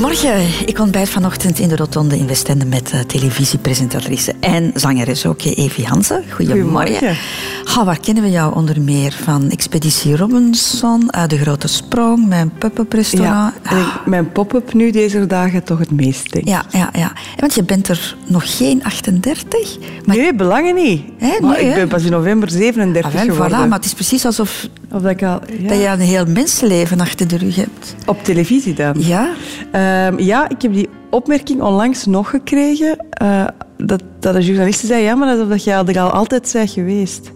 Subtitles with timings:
[0.00, 0.66] Goedemorgen.
[0.66, 5.86] Ik ontbijt vanochtend in de Rotonde in Westende met uh, televisiepresentatrice en zangeres ook, Evie
[5.86, 6.24] Hansen.
[6.34, 6.94] Goedemorgen.
[6.94, 7.84] Goedemorgen.
[7.84, 9.50] Waar kennen we jou onder meer van?
[9.50, 13.54] Expeditie Robinson, uit De Grote Sprong, mijn pop-up restaurant.
[13.64, 16.50] Ja, en ik- mijn pop-up nu deze dagen toch het meest, denk ik.
[16.50, 17.12] Ja, ja, ja.
[17.36, 19.76] Want je bent er nog geen 38.
[20.04, 21.02] Maar Nee, belangen niet.
[21.18, 23.58] Hè, Maar nee, ik ben pas in november 37 Ah, wel, geworden.
[23.58, 24.66] voilà, maar het is precies alsof
[24.96, 25.40] Of dat ik al...
[25.58, 25.68] ja.
[25.68, 27.94] dat je een heel mensenleven achter de rug hebt.
[28.06, 28.94] Op televisie dan?
[28.98, 29.28] Ja?
[29.72, 32.96] Ehm, ja, ik heb die opmerking onlangs nog gekregen.
[33.10, 33.44] eh,
[33.76, 36.70] dat, dat de journalisten zei, ja, maar dat is omdat je er al altijd bent
[36.70, 37.30] geweest.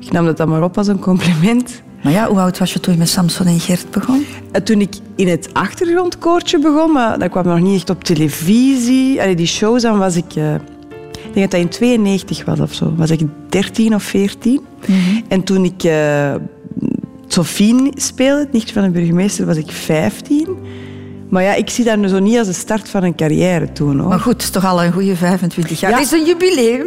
[0.00, 1.82] Ik nam dat dan maar op als een compliment.
[2.02, 4.26] Maar ja, hoe oud was je toen je met Samson en Gert begon?
[4.52, 9.20] En toen ik in het achtergrondkoortje begon, maar dat kwam nog niet echt op televisie.
[9.20, 10.34] Allee, die shows, dan was ik...
[10.34, 12.94] eh, ik denk dat dat in 92 was of zo.
[12.96, 14.60] Was ik 13 of 14.
[15.28, 16.34] En toen ik eh
[17.32, 20.46] Sophie speelde, het nichtje van de burgemeester, was ik 15.
[21.28, 23.98] Maar ja, ik zie dat nu zo niet als de start van een carrière toen.
[23.98, 24.08] Hoor.
[24.08, 25.90] Maar goed, het is toch al een goede 25 jaar.
[25.90, 25.96] Ja.
[25.96, 26.86] Het is een jubileum.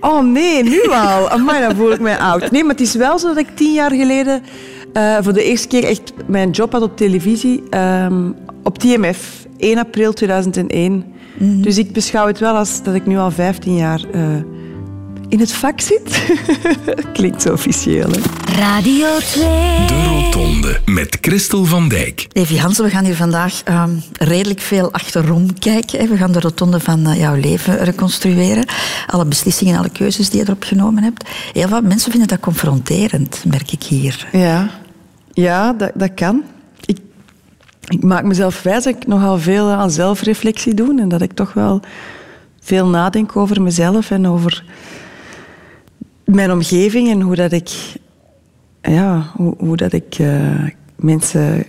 [0.00, 1.28] Oh nee, nu al.
[1.28, 2.50] Amai, dan voel ik mij oud.
[2.50, 4.42] Nee, maar het is wel zo dat ik tien jaar geleden
[4.92, 7.62] eh, voor de eerste keer echt mijn job had op televisie.
[7.70, 8.30] ehm,
[8.62, 11.04] op TMF, 1 april 2001.
[11.38, 14.20] Dus ik beschouw het wel als dat ik nu al 15 jaar eh,
[15.32, 16.34] in het vak zit.
[17.12, 18.20] Klinkt zo officieel, hè?
[18.58, 19.44] Radio 2.
[19.86, 22.26] De Rotonde met Christel van Dijk.
[22.32, 25.98] Evie Hansen, we gaan hier vandaag ehm, redelijk veel achterom kijken.
[25.98, 26.06] hè.
[26.06, 28.64] We gaan de rotonde van eh, jouw leven reconstrueren.
[29.06, 31.28] Alle beslissingen, alle keuzes die je erop genomen hebt.
[31.52, 34.28] Heel wat mensen vinden dat confronterend, merk ik hier.
[34.32, 34.70] Ja,
[35.32, 36.42] ja dat, dat kan.
[36.84, 36.98] Ik,
[37.88, 41.52] ik maak mezelf wijs dat ik nogal veel aan zelfreflectie doe en dat ik toch
[41.52, 41.80] wel
[42.60, 44.64] veel nadenk over mezelf en over
[46.34, 47.70] mijn omgeving en hoe dat ik,
[48.82, 50.66] ja, hoe, hoe dat ik eh,
[50.96, 51.64] mensen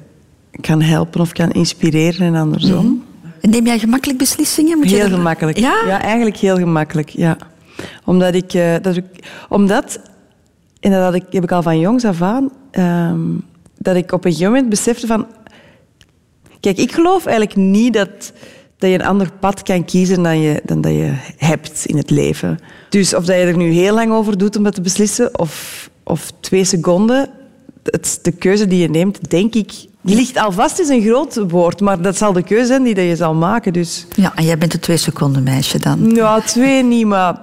[0.62, 3.04] kan helpen of kan inspireren en andersom.
[3.42, 4.78] Neem jij gemakkelijk beslissingen?
[4.78, 5.58] Moet je Heel gemakkelijk.
[5.58, 6.02] Ja?
[6.02, 7.10] eigenlijk heel gemakkelijk.
[7.10, 7.38] Ja.
[8.06, 9.06] Omdat ik, eh, dat ik,
[9.50, 10.00] omdat,
[10.80, 13.20] en dat had ik, heb ik al van jongs af aan, ehm,
[13.78, 15.28] dat ik op een gegeven moment besefte van,
[16.60, 18.34] kijk, ik geloof eigenlijk niet dat,
[18.78, 22.10] dat je een ander pad kan kiezen dan, je, dan dat je hebt in het
[22.10, 22.60] leven.
[22.90, 25.90] Dus of dat je er nu heel lang over doet om dat te beslissen, of,
[26.04, 27.30] of twee seconden,
[27.84, 32.02] het, de keuze die je neemt, denk ik, ligt alvast is een groot woord, maar
[32.02, 33.74] dat zal de keuze zijn die dat je zal maken.
[33.74, 36.10] Dus Ja, en jij bent een twee seconden meisje dan.
[36.10, 37.42] ja, twee niet, maar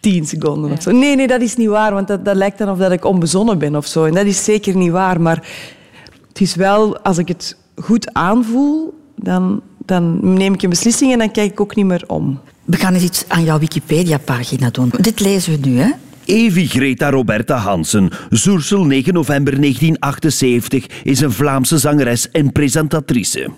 [0.00, 0.90] tien seconden of zo.
[0.90, 3.58] Nee, nee, dat is niet waar, want dat, dat lijkt dan of dat ik onbezonnen
[3.58, 4.04] ben of zo.
[4.04, 5.48] En dat is zeker niet waar, maar
[6.28, 11.18] het is wel, als ik het goed aanvoel, dan, dan neem ik een beslissing en
[11.18, 12.40] dan kijk ik ook niet meer om.
[12.64, 14.92] We gaan eens iets aan jouw Wikipedia-pagina doen.
[15.00, 15.90] Dit lezen we nu, hè?
[16.24, 23.50] Evi Greta Roberta Hansen, Zoersel 9 november 1978, is een Vlaamse zangeres en presentatrice.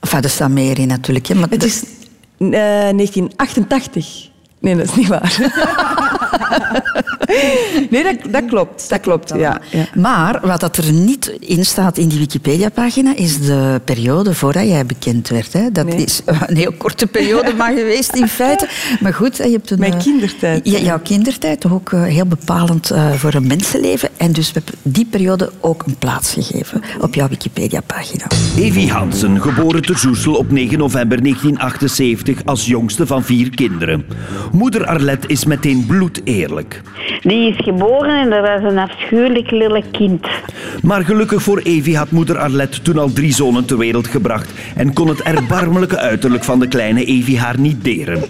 [0.00, 1.26] Enfin, er staat meer in natuurlijk.
[1.26, 1.82] Hè, maar Het is
[2.38, 4.30] eh, 1988.
[4.60, 5.38] Nee, dat is niet waar.
[7.90, 8.88] nee, dat, dat klopt.
[8.88, 9.60] Dat klopt, ja.
[9.70, 9.86] ja.
[9.94, 14.86] Maar wat dat er niet in staat in die Wikipedia-pagina is de periode voordat jij
[14.86, 15.52] bekend werd.
[15.52, 15.70] Hè.
[15.72, 16.04] Dat Nee.
[16.04, 18.68] is een heel korte periode maar geweest in feite.
[19.00, 19.78] Maar goed, je hebt een...
[19.78, 20.68] Mijn eh, kindertijd.
[20.70, 24.08] Ja, jouw kindertijd, toch ook eh, heel bepalend eh, voor een mensenleven.
[24.16, 28.24] En dus we hebben die periode ook een plaats gegeven op jouw Wikipedia-pagina.
[28.56, 34.04] Evi Hansen, geboren te Zoersel op 9 november 1978 als jongste van vier kinderen.
[34.52, 36.82] Moeder Arlette is meteen bloedeerlijk.
[37.20, 40.26] Die is geboren en dat was een afschuwelijk lelijk kind.
[40.82, 44.92] Maar gelukkig voor Evi had moeder Arlette toen al drie zonen ter wereld gebracht en
[44.92, 48.22] kon het erbarmelijke uiterlijk van de kleine Evi haar niet deren.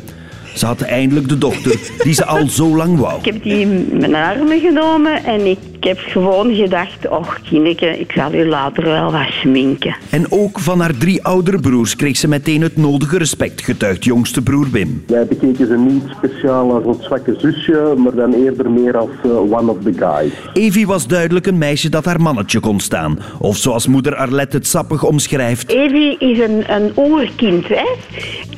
[0.55, 3.19] Ze had eindelijk de dochter die ze al zo lang wou.
[3.19, 8.13] Ik heb die in mijn armen genomen en ik heb gewoon gedacht, och kindje, ik
[8.13, 9.97] zal u later wel wat schminken.
[10.11, 14.43] En ook van haar drie oudere broers kreeg ze meteen het nodige respect, getuigt jongste
[14.43, 15.05] broer Wim.
[15.07, 19.31] Wij bekeken ze niet speciaal als een zwakke zusje, maar dan eerder meer als eh,
[19.31, 20.33] one of the guys.
[20.53, 23.19] Evie was duidelijk een meisje dat haar mannetje kon staan.
[23.39, 25.69] Of zoals moeder Arlette het sappig omschrijft.
[25.71, 27.85] Evie is een, een oerkind, hè.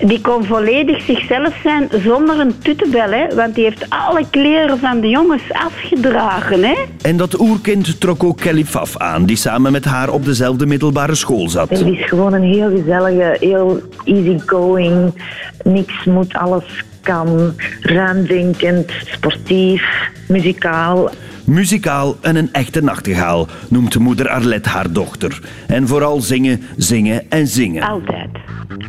[0.06, 3.34] Die kon volledig zichzelf zijn zonder een tuttenbel, hè.
[3.34, 6.74] Want die heeft alle kleren van de jongens afgedragen, hè.
[7.08, 11.14] En dat oerkind trok ook Kelly Pfaff aan, die samen met haar op dezelfde middelbare
[11.14, 11.70] school zat.
[11.70, 15.22] Het is gewoon een heel gezellige, heel easygoing,
[15.64, 21.10] niks moet, alles kan, ruimdenkend, sportief, muzikaal.
[21.44, 25.40] Muzikaal en een echte nachtegaal, noemt moeder Arlette haar dochter.
[25.66, 27.82] En vooral zingen, zingen en zingen.
[27.82, 28.30] Altijd.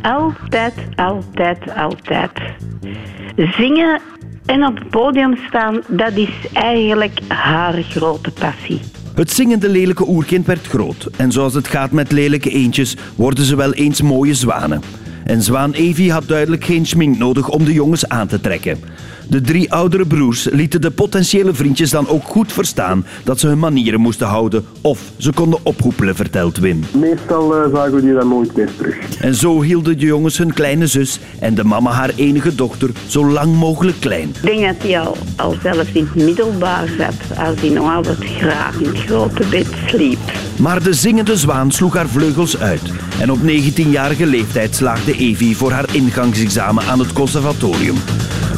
[0.02, 2.30] Altijd, altijd, altijd.
[3.36, 4.00] Zingen
[4.46, 8.80] en op het podium staan, dat is eigenlijk haar grote passie.
[9.14, 11.08] Het zingende lelijke oerkind werd groot.
[11.16, 14.82] En zoals het gaat met lelijke eendjes, worden ze wel eens mooie zwanen.
[15.24, 18.78] En zwaan Evie had duidelijk geen schmink nodig om de jongens aan te trekken.
[19.30, 23.58] De drie oudere broers lieten de potentiële vriendjes dan ook goed verstaan dat ze hun
[23.58, 26.84] manieren moesten houden of ze konden ophoepelen, vertelt Wim.
[26.92, 28.96] Meestal eh, zagen we die dan nooit meer terug.
[29.20, 33.30] En zo hielden de jongens hun kleine zus en de mama haar enige dochter zo
[33.30, 34.28] lang mogelijk klein.
[34.28, 38.24] Ik denk dat hij al, al zelfs in het middelbaar zat, als hij nog altijd
[38.24, 40.18] graag in het grote bed sliep.
[40.58, 42.82] Maar de zingende zwaan sloeg haar vleugels uit.
[43.20, 47.96] En op 19-jarige leeftijd slaagde Evie voor haar ingangsexamen aan het conservatorium.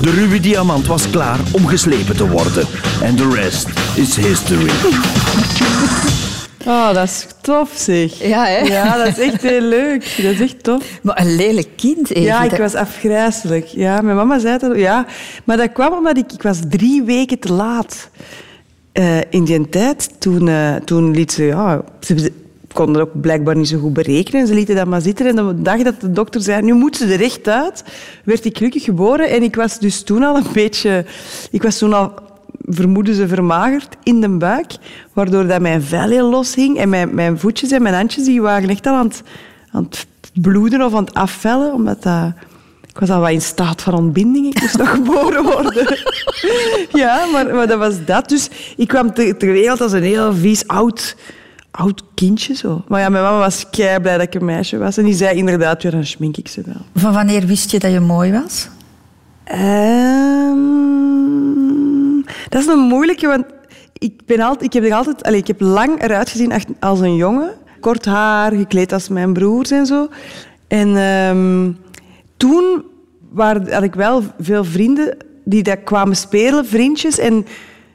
[0.03, 2.67] De ruwe diamant was klaar om geslepen te worden.
[3.03, 4.71] En de rest is history.
[6.67, 8.23] Oh, dat is tof, zeg.
[8.23, 8.59] Ja, hè?
[8.59, 10.15] Ja, dat is echt heel leuk.
[10.23, 10.85] Dat is echt tof.
[11.03, 12.23] Maar een lelijk kind, Evie.
[12.23, 13.67] Ja, ik was afgrijzelijk.
[13.67, 14.77] Ja, mijn mama zei dat.
[14.77, 15.07] Ja,
[15.45, 18.11] maar dat kwam omdat ik, ik was drie weken te laat.
[18.93, 21.45] Eh, in die tijd, toen, eh, toen liet ze...
[21.45, 22.33] Ja, ze
[22.73, 24.47] konden ook blijkbaar niet zo goed berekenen.
[24.47, 25.27] Ze lieten dat maar zitten.
[25.27, 27.85] En de dag dat de dokter zei, nu moet ze er echt uit,
[28.25, 29.31] werd ik gelukkig geboren.
[29.31, 31.05] En ik was dus toen al een beetje...
[31.51, 32.13] Ik was toen al,
[32.65, 34.73] vermoeden ze, vermagerd in de buik.
[35.13, 36.79] Waardoor dat mijn vel heel los hing.
[36.79, 39.23] En mijn, mijn voetjes en mijn handjes die waren echt al aan het,
[39.73, 40.07] aan het
[40.43, 41.73] bloeden of aan het afvellen.
[41.73, 42.33] Omdat dat...
[42.89, 44.47] Ik was al wat in staat van ontbinding.
[44.47, 45.99] Ik moest nog geboren worden.
[46.93, 48.29] ja, maar, maar dat was dat.
[48.29, 51.17] Dus ik kwam ter wereld als een heel vies oud,
[51.73, 52.55] oud kindje.
[52.55, 52.85] Zo.
[52.89, 54.97] Maar ja, mijn mama was kei blij dat ik een meisje was.
[54.97, 56.83] En die zei inderdaad, ja, dan schmink ik ze wel.
[56.95, 58.69] Van wanneer wist je dat je mooi was?
[59.45, 60.57] Ehm,
[62.49, 63.45] dat is een moeilijke, want
[63.99, 67.01] ik, ben altijd, ik, heb er altijd, allez, ik heb lang eruit gezien echt als
[67.01, 67.51] een jongen.
[67.81, 70.09] Kort haar, gekleed als mijn broers en zo.
[70.69, 71.73] En ehm,
[72.37, 72.85] toen
[73.71, 77.19] had ik wel veel vrienden die daar kwamen spelen, vriendjes.
[77.19, 77.47] En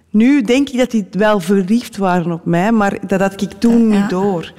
[0.09, 3.87] nu denk ik dat die wel verliefd waren op mij, maar dat had ik toen
[3.87, 4.53] niet door.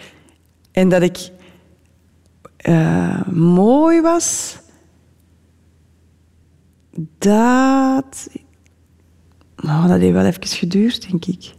[0.73, 1.31] En dat ik
[2.57, 4.59] eh, mooi was,
[7.19, 8.29] dat...
[9.57, 11.53] Nou, dat heeft wel even geduurd, denk ik.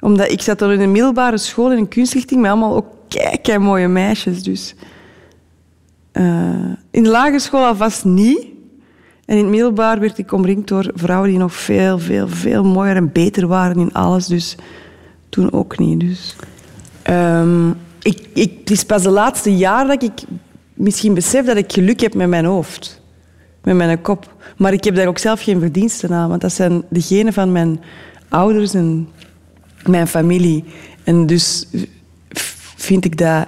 [0.00, 2.86] Omdat ik zat dan in een middelbare school in een kunstrichting met allemaal ook
[3.42, 4.42] kei mooie meisjes.
[4.42, 4.74] Dus.
[6.12, 8.46] Eh, in de lagere school alvast niet.
[9.30, 12.96] En in het middelbaar werd ik omringd door vrouwen die nog veel, veel, veel mooier
[12.96, 14.26] en beter waren in alles.
[14.26, 14.56] Dus
[15.28, 16.00] toen ook niet.
[16.00, 16.36] Dus.
[17.02, 17.70] Ehm,
[18.02, 20.12] ik, ik, het is pas de laatste jaar dat ik
[20.74, 23.02] misschien besef dat ik geluk heb met mijn hoofd.
[23.62, 24.34] Met mijn kop.
[24.56, 26.28] Maar ik heb daar ook zelf geen verdiensten aan.
[26.28, 27.80] Want dat zijn de genen van mijn
[28.28, 29.08] ouders en
[29.86, 30.64] mijn familie.
[31.04, 31.66] En dus
[32.76, 33.46] vind ik dat...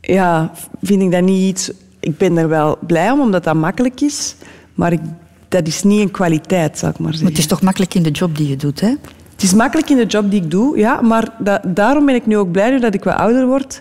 [0.00, 0.52] Ja,
[0.82, 1.70] vind ik dat niet iets...
[2.06, 4.34] Ik ben er wel blij om, omdat dat makkelijk is.
[4.74, 5.00] Maar ik,
[5.48, 7.28] dat is niet een kwaliteit, zal ik maar Maar zeggen.
[7.30, 8.88] het is toch makkelijk in de job die je doet, hè?
[9.32, 12.26] Het is makkelijk in de job die ik doe, ja, maar da- daarom ben ik
[12.26, 13.80] nu ook blij nu dat ik wat ouder word.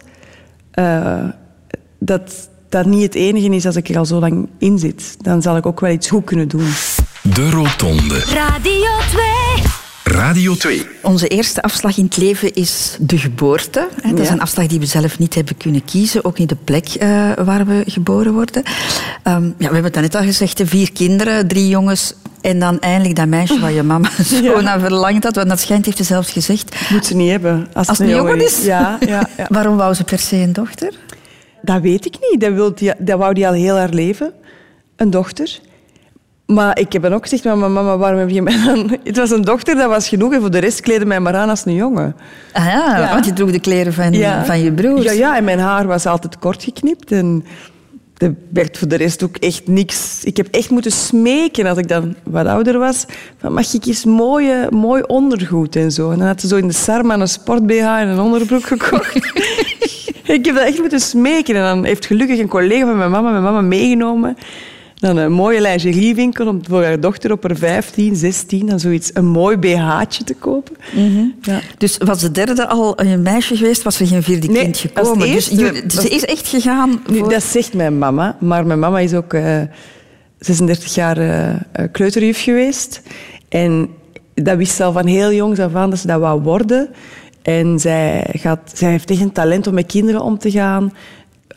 [0.72, 1.24] eh,
[2.00, 5.18] dat dat niet het enige is als ik er al zo lang in zit.
[5.22, 6.68] Dan zal ik ook wel iets goed kunnen doen.
[7.22, 8.20] De Rotonde.
[8.20, 9.35] Radio 2.
[10.14, 10.86] Radio 2.
[11.02, 13.88] Onze eerste afslag in het leven is de geboorte.
[14.04, 14.34] Dat is Ja.
[14.34, 16.26] een afslag die we zelf niet hebben kunnen kiezen.
[16.26, 18.64] Ook niet de plek eh, waar we geboren worden.
[19.24, 20.62] Ehm, ja, we hebben het net al gezegd.
[20.66, 22.14] Vier kinderen, drie jongens.
[22.42, 24.62] En dan eindelijk dat meisje waar je mama zo Ja.
[24.62, 25.36] naar verlangd had.
[25.36, 26.76] Want dat schijnt, heeft ze zelfs gezegd.
[26.90, 27.68] Moet ze niet hebben.
[27.74, 28.64] Als, Als het een jongen is?
[28.64, 29.46] Ja, ja, ja.
[29.56, 30.94] Waarom wou ze per se een dochter?
[31.62, 32.42] Dat weet ik niet.
[32.42, 34.32] Dat, wil die, dat wou die al heel haar leven.
[34.96, 35.60] Een dochter.
[36.46, 38.98] Maar ik heb dan ook gezegd, maar mama, waarom heb je mij dan...
[39.04, 40.34] Het was een dochter, dat was genoeg.
[40.34, 42.16] En voor de rest kleden mij maar aan als een jongen.
[42.54, 43.10] Ah ja, Ja.
[43.14, 44.14] want je droeg de kleren van,
[44.46, 45.04] van je broers.
[45.04, 47.12] Ja, ja, en mijn haar was altijd kort geknipt.
[47.12, 47.46] En
[48.18, 50.24] er werd voor de rest ook echt niks...
[50.24, 53.06] Ik heb echt moeten smeken als ik dan wat ouder was.
[53.38, 56.12] Van, mag ik eens mooie, mooi ondergoed en zo.
[56.12, 59.16] En dan had ze zo in de Sarma een sport-BH en een onderbroek gekocht.
[60.38, 61.56] ik heb dat echt moeten smeken.
[61.56, 64.38] En dan heeft gelukkig een collega van mijn mama mijn mama meegenomen
[65.00, 69.26] naar een mooie lingeriewinkel om voor haar dochter op haar 15, 16 dan zoiets, een
[69.26, 70.76] mooi BH'tje te kopen.
[71.42, 71.60] Ja.
[71.78, 75.20] Dus was de derde al een meisje geweest, was er geen vierde Nee, kind gekomen.
[75.32, 79.00] Dus eerste was- ze is echt gegaan Nu, dat zegt mijn mama, maar mijn mama
[79.00, 79.62] is ook eh,
[80.40, 81.58] 36 jaar eh, eh,
[81.92, 83.02] kleuterjuf geweest.
[83.50, 83.90] En
[84.34, 86.90] dat wist ze al van heel jongs af aan dat ze dat wou worden.
[87.42, 90.94] En zij, gaat, zij heeft echt een talent om met kinderen om te gaan.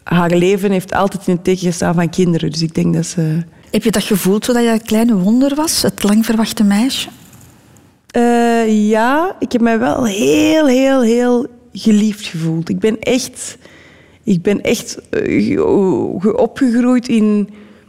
[0.09, 2.51] Haar leven heeft altijd in het teken gestaan van kinderen.
[2.51, 3.43] Dus ik denk dat ze...
[3.71, 5.83] Heb je dat gevoeld zodat je het kleine wonder was?
[5.83, 7.09] Het lang verwachte meisje?
[8.11, 12.69] Eh, ja, ik heb mij wel heel, heel, heel geliefd gevoeld.
[12.69, 13.59] Ik ben echt,
[14.25, 17.49] ik ben echt eh, ge- ge- opgegroeid in,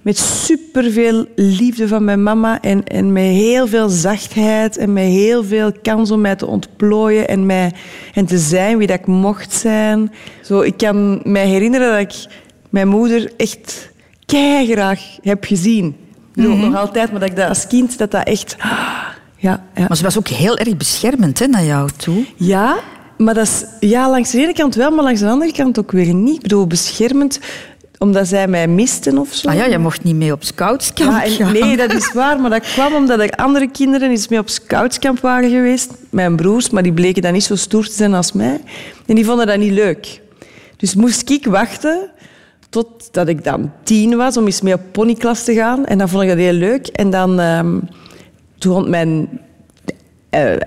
[0.10, 5.44] met superveel liefde van mijn mama en, en met heel veel zachtheid en met heel
[5.44, 7.74] veel kans om mij te ontplooien en, mij,
[8.14, 10.12] en te zijn wie dat ik mocht zijn.
[10.44, 12.34] Zo, ik kan mij herinneren dat ik
[12.70, 13.90] mijn moeder echt
[14.26, 15.96] graag heb gezien.
[16.36, 18.56] Zo, Nog altijd, maar dat ik dat als kind, dat dat echt...
[19.38, 19.86] Ja, ja.
[19.88, 22.26] Maar ze was ook heel erg beschermend hè, naar jou toe.
[22.36, 22.78] Ja,
[23.18, 25.92] maar dat is ja, langs de ene kant wel, maar langs de andere kant ook
[25.92, 26.36] weer niet.
[26.36, 27.40] Ik bedoel, beschermend
[28.00, 29.48] omdat zij mij misten of zo.
[29.48, 32.40] Ah ja, je mocht niet mee op scoutskamp Ja, en- nee, dat is waar.
[32.40, 35.92] Maar dat kwam omdat er andere kinderen eens mee op scoutskamp waren geweest.
[36.10, 38.62] Mijn broers, maar die bleken dan niet zo stoer te zijn als mij.
[39.06, 40.22] En die vonden dat niet leuk.
[40.78, 42.10] Dus moest ik wachten
[42.70, 45.86] totdat ik dan tien was om eens mee op ponyklas te gaan.
[45.86, 46.88] En dan vond ik dat heel leuk.
[46.88, 47.80] En dan, ehm,
[48.58, 49.28] toen rond mijn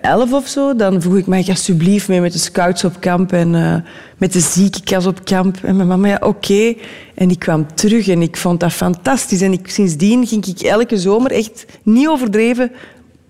[0.01, 3.55] elf of zo, dan vroeg ik mij alsjeblieft mee met de scouts op kamp en
[3.55, 3.75] eh,
[4.19, 5.57] met de ziekenkas op kamp.
[5.63, 6.75] En mijn mama, ja, oké.
[7.15, 9.41] En ik kwam terug en ik vond dat fantastisch.
[9.41, 12.71] En ik, sindsdien ging ik elke zomer echt niet overdreven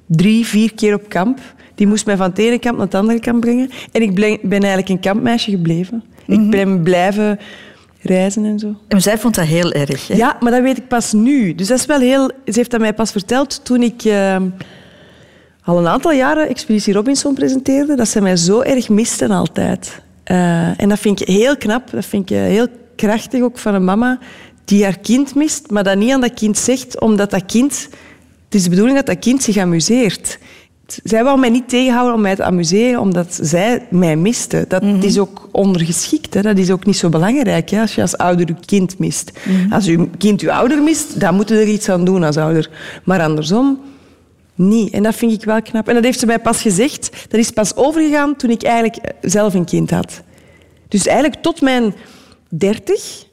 [0.07, 1.39] drie, vier keer op kamp.
[1.75, 3.71] Die moest mij van het ene kamp naar het andere kamp brengen.
[3.93, 6.03] En ik ben eigenlijk een kampmeisje gebleven.
[6.27, 7.39] Ik ben blijven
[8.01, 8.75] reizen en zo.
[8.89, 10.09] En zij vond dat heel erg.
[10.09, 10.15] Hè?
[10.15, 11.55] Ja, maar dat weet ik pas nu.
[11.55, 12.27] Dus dat is wel heel...
[12.29, 14.37] Ze heeft dat mij pas verteld toen ik eh,
[15.65, 20.03] al een aantal jaren Expeditie Robinson presenteerde, dat ze mij zo erg misten altijd.
[20.25, 21.91] Eh, en dat vind ik heel knap.
[21.91, 22.67] Dat vind ik eh, heel
[22.97, 24.19] krachtig ook van een mama
[24.65, 27.89] die haar kind mist, maar dat niet aan dat kind zegt, omdat dat kind...
[28.45, 30.39] Het is de bedoeling dat dat kind zich amuseert.
[31.03, 34.65] Zij wou mij niet tegenhouden om mij te amuseren, omdat zij mij miste.
[34.69, 36.35] Dat is ook ondergeschikt.
[36.35, 36.43] Hè.
[36.43, 39.33] Dat is ook niet zo belangrijk hè, als je als ouder je kind mist.
[39.71, 42.71] Als je kind je ouder mist, dan moet je er iets aan doen als ouder.
[43.05, 43.79] Maar andersom,
[44.55, 44.93] niet.
[44.93, 45.89] En dat vind ik wel knap.
[45.89, 47.11] En dat heeft ze mij pas gezegd.
[47.29, 50.23] Dat is pas overgegaan toen ik eigenlijk eh, zelf een kind had.
[50.89, 51.95] Dus eigenlijk tot mijn
[52.49, 53.25] dertig.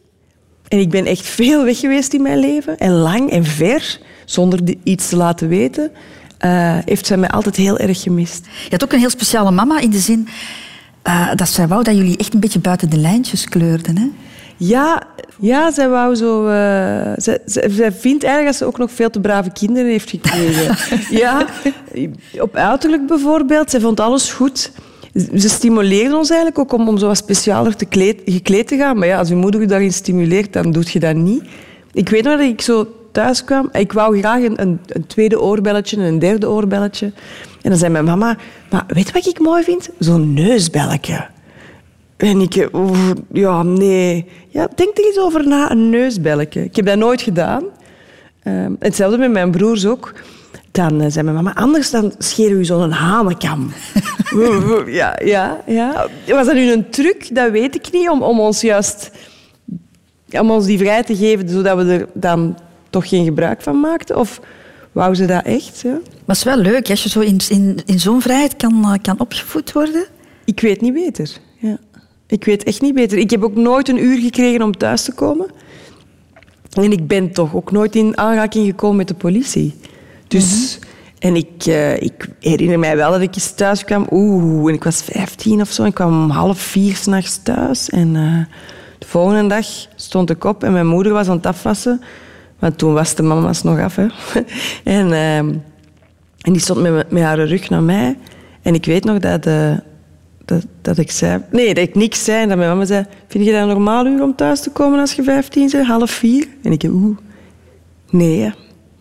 [0.68, 2.78] En ik ben echt veel weg geweest in mijn leven.
[2.78, 5.92] En lang en ver, zonder iets te laten weten.
[6.38, 8.46] eh, heeft zij mij altijd heel erg gemist.
[8.46, 10.28] Je had ook een heel speciale mama in de zin
[11.02, 13.98] eh, dat zij wou dat jullie echt een beetje buiten de lijntjes kleurden.
[13.98, 14.08] Hè?
[14.60, 15.04] Ja,
[15.40, 16.48] ja zij wou zo...
[16.48, 20.10] eh, zij, zij, zij vindt eigenlijk dat ze ook nog veel te brave kinderen heeft
[20.10, 20.76] gekregen.
[21.24, 21.46] ja,
[22.40, 23.70] op uiterlijk bijvoorbeeld.
[23.70, 24.72] Zij vond alles goed.
[25.36, 28.98] Ze stimuleerde ons eigenlijk ook om, om zo wat specialer te kleed, gekleed te gaan.
[28.98, 31.44] Maar ja, als je moeder je daarin stimuleert, dan doe je dat niet.
[31.94, 33.70] Ik weet nog dat ik zo thuis kwam.
[33.72, 37.12] Ik wou graag een, een, een tweede oorbelletje en een derde oorbelletje.
[37.62, 38.38] En dan zei mijn mama,
[38.70, 39.90] maar weet je wat ik mooi vind?
[40.00, 41.28] Zo'n neusbelletje.
[42.20, 42.70] En ik,
[43.32, 44.26] ja, nee.
[44.48, 46.64] Ja, denk er eens over na, een neusbelletje.
[46.64, 47.64] Ik heb dat nooit gedaan.
[48.44, 50.14] Ehm, hetzelfde met mijn broers ook.
[50.72, 53.72] Dan eh, zei mijn mama, anders dan scheren we zo'n hanenkam.
[54.88, 56.08] ja, ja, ja.
[56.28, 57.36] Was dat nu een truc?
[57.36, 58.10] Dat weet ik niet.
[58.10, 59.12] Om, om ons juist
[60.32, 62.58] om ons die vrij te geven, zodat we er dan
[62.90, 64.18] toch geen gebruik van maakten?
[64.18, 64.40] Of
[64.92, 65.80] wou ze dat echt?
[65.82, 65.92] Ja?
[65.92, 68.94] Maar het is wel leuk als je zo in, in, in zo'n vrijheid kan, eh,
[69.02, 70.06] kan opgevoed worden.
[70.46, 71.30] Ik weet niet beter.
[71.58, 71.78] Ja.
[72.30, 73.18] Ik weet echt niet beter.
[73.18, 75.48] Ik heb ook nooit een uur gekregen om thuis te komen.
[76.74, 79.76] En ik ben toch ook nooit in aanraking gekomen met de politie.
[80.28, 80.80] Dus,
[81.20, 84.08] en ik, eh, ik herinner mij wel dat ik eens thuis kwam.
[84.12, 85.84] Oeh, en ik was 15 of zo.
[85.84, 87.90] Ik kwam om half vier s'nachts thuis.
[87.90, 88.56] En eh,
[88.98, 92.02] de volgende dag stond ik op en mijn moeder was aan het afwassen.
[92.60, 93.96] Want toen was de mama's nog af.
[93.96, 94.08] Hè.
[95.00, 95.64] en, eh, en
[96.42, 98.18] die stond met, met haar rug naar mij.
[98.62, 99.72] En ik weet nog dat, eh,
[100.50, 101.44] dat, dat ik zei...
[101.52, 102.42] Nee, dat ik niks zei.
[102.42, 103.06] En dat mijn mama zei...
[103.28, 105.88] Vind je dat een normaal uur om thuis te komen als je 15 bent?
[105.88, 106.48] Half vier?
[106.64, 106.84] En ik...
[106.84, 107.18] Oeh.
[108.10, 108.54] Nee,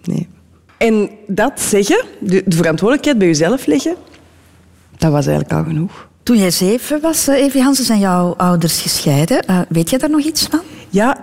[0.04, 0.28] nee.
[0.76, 3.94] En dat zeggen, de, de verantwoordelijkheid bij jezelf leggen,
[4.98, 6.08] dat was eigenlijk al genoeg.
[6.22, 9.42] Toen jij zeven was, eh, Evie Hansen, zijn jouw ouders gescheiden.
[9.42, 10.60] Eh, weet jij daar nog iets van?
[10.88, 11.16] Ja,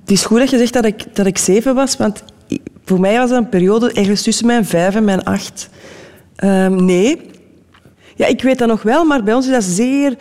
[0.00, 2.22] het is goed dat je zegt dat ik, dat ik zeven was, want
[2.84, 5.68] voor mij was dat een periode ergens tussen mijn vijf en mijn acht.
[6.36, 7.20] Ehm, nee.
[8.18, 10.16] Ja, ik weet dat nog wel, maar bij ons is dat zeer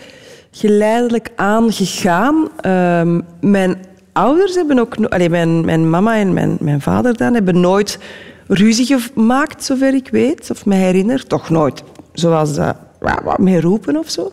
[0.51, 2.47] geleidelijk aangegaan.
[2.61, 3.77] Ehm, mijn
[4.13, 4.95] ouders hebben ook...
[5.05, 7.99] Allee, mijn, mijn mama en mijn, mijn vader dan hebben nooit
[8.47, 10.51] ruzie gemaakt, zover ik weet.
[10.51, 11.27] Of me herinner.
[11.27, 11.83] Toch nooit.
[12.13, 12.75] Zoals dat...
[13.23, 14.31] Wat mee roepen of zo.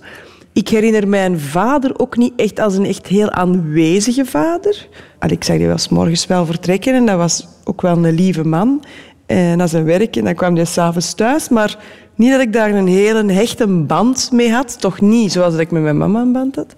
[0.52, 4.88] Ik herinner mijn vader ook niet echt als een echt heel aanwezige vader.
[5.18, 8.14] Allee, ik zag die wel 's morgens wel vertrekken en dat was ook wel een
[8.14, 8.84] lieve man.
[9.26, 11.48] En na zijn werk en dan kwam hij s'avonds thuis.
[11.48, 11.78] Maar
[12.14, 14.80] niet dat ik daar een hele hechte band mee had.
[14.80, 16.74] Toch niet zoals dat ik met mijn mama een band had.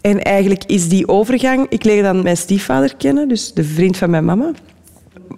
[0.00, 1.66] En eigenlijk is die overgang...
[1.68, 4.50] Ik leerde dan mijn stiefvader kennen, dus de vriend van mijn mama.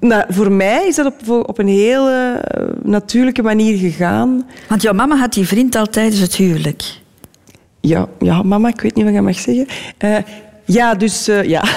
[0.01, 2.35] Nou, voor mij is dat op, op een heel eh,
[2.83, 4.47] natuurlijke manier gegaan.
[4.69, 6.99] Want jouw mama had die vriend al tijdens het huwelijk.
[7.81, 9.67] Ja, ja, mama, ik weet niet wat je mag zeggen.
[9.99, 10.17] Eh,
[10.65, 11.65] ja, dus eh, ja.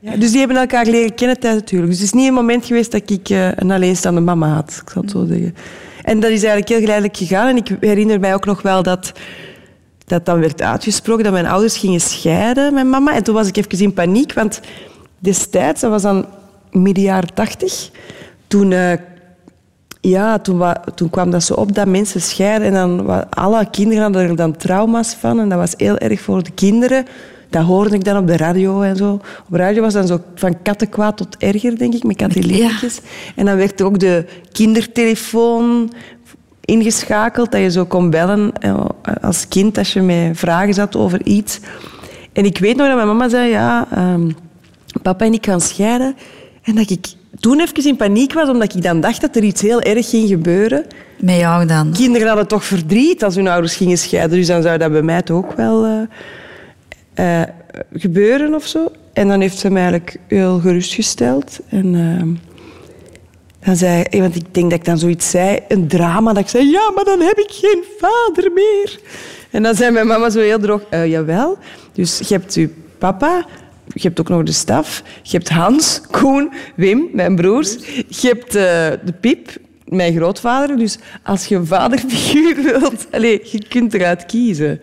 [0.00, 1.92] Ja, dus die hebben elkaar leren kennen tijdens het huwelijk.
[1.92, 4.90] Dus het is niet een moment geweest dat ik eh, een alleenstaande mama had, ik
[4.90, 5.54] zal het zo zeggen.
[6.08, 7.48] En dat is eigenlijk heel geleidelijk gegaan.
[7.48, 9.12] En ik herinner mij ook nog wel dat
[10.04, 13.14] dat dan werd uitgesproken dat mijn ouders gingen scheiden, mijn mama.
[13.14, 14.60] En toen was ik even in paniek, want
[15.18, 16.26] destijds, dat was dan
[16.70, 17.90] midden jaren tachtig,
[18.46, 18.92] toen, eh,
[20.00, 20.62] ja, toen,
[20.94, 24.56] toen kwam dat zo op dat mensen scheiden en dan alle kinderen hadden er dan
[24.56, 27.06] trauma's van en dat was heel erg voor de kinderen.
[27.50, 29.12] Dat hoorde ik dan op de radio en zo.
[29.12, 33.00] Op de radio was dan zo van kattenkwaad tot erger, denk ik, met kattenliedjes.
[33.36, 35.92] En dan werd er ook de kindertelefoon
[36.64, 38.84] ingeschakeld, dat je zo kon bellen eh,
[39.22, 41.60] als kind als je met vragen zat over iets.
[42.32, 44.30] En ik weet nog dat mijn mama zei, ja, ehm,
[45.02, 46.16] papa en ik gaan scheiden.
[46.62, 47.06] En dat ik
[47.40, 50.28] toen even in paniek was, omdat ik dan dacht dat er iets heel erg ging
[50.28, 50.84] gebeuren.
[51.18, 51.92] Met jou dan?
[51.92, 55.22] Kinderen hadden toch verdriet als hun ouders gingen scheiden, dus dan zou dat bij mij
[55.22, 55.92] toch ook wel eh,
[57.18, 57.42] eh,
[57.92, 58.92] gebeuren of zo.
[59.12, 61.58] En dan heeft ze mij eigenlijk heel gerustgesteld.
[61.68, 62.28] En ehm,
[63.64, 66.48] dan zei eh, want ik denk dat ik dan zoiets zei, een drama, dat ik
[66.48, 69.00] zei, ja, maar dan heb ik geen vader meer.
[69.50, 71.58] En dan zei mijn mama zo heel droog, "Eh, jawel,
[71.92, 73.46] dus je hebt je papa,
[73.84, 77.76] je hebt ook nog de staf, je hebt Hans, Koen, Wim, mijn broers,
[78.08, 78.62] je hebt eh,
[79.04, 79.48] de Piep,
[79.88, 80.76] mijn grootvader.
[80.76, 84.80] Dus als je een vaderfiguur wilt, allez, je kunt eruit kiezen.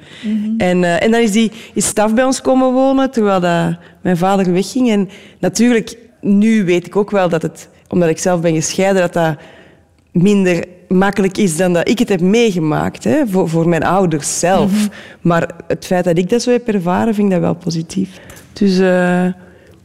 [0.58, 4.18] en, eh, en dan is die is staf bij ons komen wonen, terwijl dat mijn
[4.18, 4.90] vader wegging.
[4.90, 5.10] En
[5.40, 9.38] natuurlijk, nu weet ik ook wel dat het, omdat ik zelf ben gescheiden, dat dat
[10.12, 14.72] minder makkelijk is dan dat ik het heb meegemaakt, hè, voor, voor mijn ouders zelf.
[15.22, 18.20] Maar het feit dat ik dat zo heb ervaren, vind ik dat wel positief.
[18.54, 19.26] Dus eh,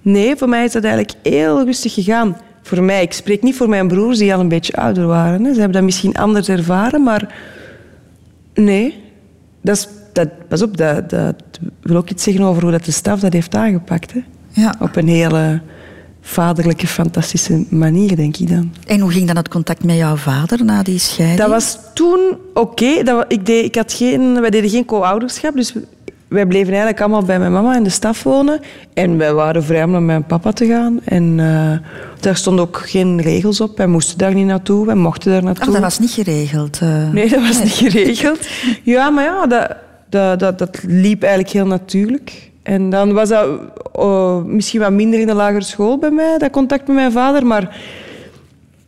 [0.03, 2.37] nee, voor mij is dat eigenlijk heel rustig gegaan.
[2.75, 5.45] Voor mij, ik spreek niet voor mijn broers die al een beetje ouder waren.
[5.45, 5.53] Hè.
[5.53, 7.35] Ze hebben dat misschien anders ervaren, maar
[8.55, 8.95] nee.
[9.63, 11.35] Dat is, dat, pas op, dat, dat
[11.83, 14.13] wil ook iets zeggen over hoe dat de staf dat heeft aangepakt.
[14.13, 14.21] Hè.
[14.53, 14.75] Ja.
[14.81, 15.61] Op een hele
[16.21, 18.73] vaderlijke, fantastische manier, denk ik dan.
[18.87, 21.39] En hoe ging dan het contact met jouw vader na die scheiding?
[21.41, 22.21] Dat was toen
[22.55, 23.03] oké.
[23.03, 25.75] Dat wa- Ik, deed- ik had geen, wij deden geen co-ouderschap, dus
[26.31, 28.61] wij bleven eigenlijk allemaal bij mijn mama in de staf wonen.
[28.95, 31.01] En wij waren vrij om naar mijn papa te gaan.
[31.05, 31.89] En eh,
[32.21, 33.77] daar stonden ook geen regels op.
[33.77, 35.67] Wij moesten daar niet naartoe, wij mochten daar naartoe.
[35.67, 36.79] Ach, dat was niet geregeld.
[36.83, 37.11] eh.
[37.11, 38.49] Nee, dat was niet geregeld.
[38.83, 39.77] Ja, maar ja, dat,
[40.09, 42.51] dat, dat, dat liep eigenlijk heel natuurlijk.
[42.63, 43.49] En dan was dat
[43.93, 47.47] oh, misschien wat minder in de lagere school bij mij, dat contact met mijn vader.
[47.47, 47.77] Maar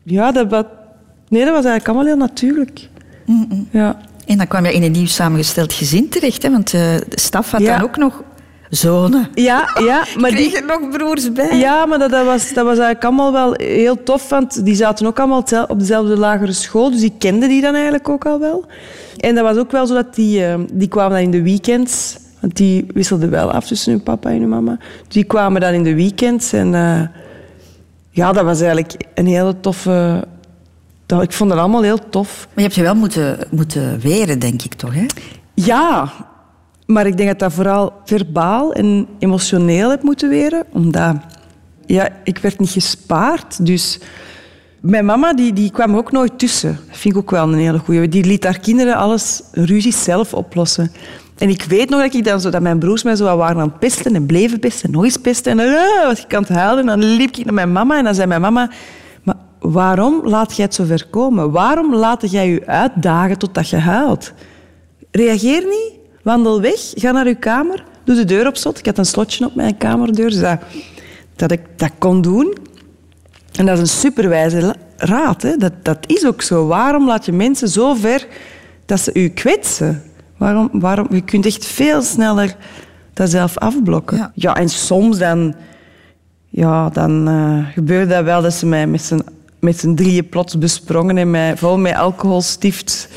[0.03, 0.65] ja, dat, was-
[1.29, 2.89] nee, dat was eigenlijk allemaal heel natuurlijk.
[3.71, 3.97] Ja.
[4.33, 6.51] En dan kwam je in een nieuw samengesteld gezin terecht, hè?
[6.51, 7.77] want eh, de staf had Ja.
[7.77, 8.23] dan ook nog
[8.71, 9.29] zonen.
[9.35, 11.59] Ja, ja, maar die, er nog broers bij?
[11.59, 15.07] Ja, maar dat, dat, was, dat was eigenlijk allemaal wel heel tof, want die zaten
[15.07, 18.65] ook allemaal op dezelfde lagere school, dus ik kende die dan eigenlijk ook al wel.
[19.17, 22.17] En dat was ook wel zo dat die, eh, die kwamen dan in de weekends,
[22.41, 24.79] want die wisselden wel af tussen hun papa en hun mama.
[25.09, 27.01] Die kwamen dan in de weekends en eh,
[28.11, 30.25] ja, dat was eigenlijk een hele toffe...
[31.13, 32.47] Dat, ik vond dat allemaal heel tof.
[32.47, 34.95] Maar je hebt je wel moeten, moeten weren, denk ik toch?
[34.95, 35.07] Hè?
[35.55, 36.13] Ja,
[36.87, 40.65] maar ik denk dat dat vooral verbaal en emotioneel heb moeten weren.
[40.71, 41.17] Omdat
[41.87, 43.67] ja, ik werd niet gespaard.
[43.67, 43.99] Dus
[44.81, 46.79] mijn mama die, die kwam ook nooit tussen.
[46.89, 48.09] Dat vind ik ook wel een hele goeie.
[48.09, 50.93] Die liet haar kinderen alles ruzies zelf oplossen.
[51.39, 53.61] En ik weet nog dat, ik dan zo, dat mijn broers mij zo wat waren
[53.61, 55.51] aan het pesten en bleven pesten en nog eens pesten.
[55.53, 56.89] En dan ah, was ik aan het huilen.
[56.89, 58.71] En dan liep ik naar mijn mama en dan zei mijn mama...
[59.63, 61.51] Waarom laat jij het zo ver komen?
[61.51, 64.33] Waarom laat jij je uitdagen totdat je huilt?
[65.11, 68.79] Reageer niet, wandel weg, ga naar uw kamer, doe de deur op slot.
[68.79, 70.59] Ik had een slotje op mijn kamerdeur, dus dat,
[71.37, 72.57] dat ik dat kon doen.
[73.53, 75.43] En dat is een superwijze raad.
[75.43, 75.57] Hè?
[75.57, 76.67] Dat, dat is ook zo.
[76.67, 78.27] Waarom laat je mensen zo ver
[78.87, 80.03] dat ze u kwetsen?
[80.37, 81.07] Waarom, waarom?
[81.11, 82.57] Je kunt echt veel sneller
[83.13, 84.33] dat zelf afblokken.
[84.35, 84.57] Ja.
[84.57, 85.55] en soms dan,
[86.49, 89.21] ja, dan eh, gebeurde dat wel dat ze mij met z'n,
[89.63, 93.09] met z'n drieën plots besprongen en mij vol met alcoholstift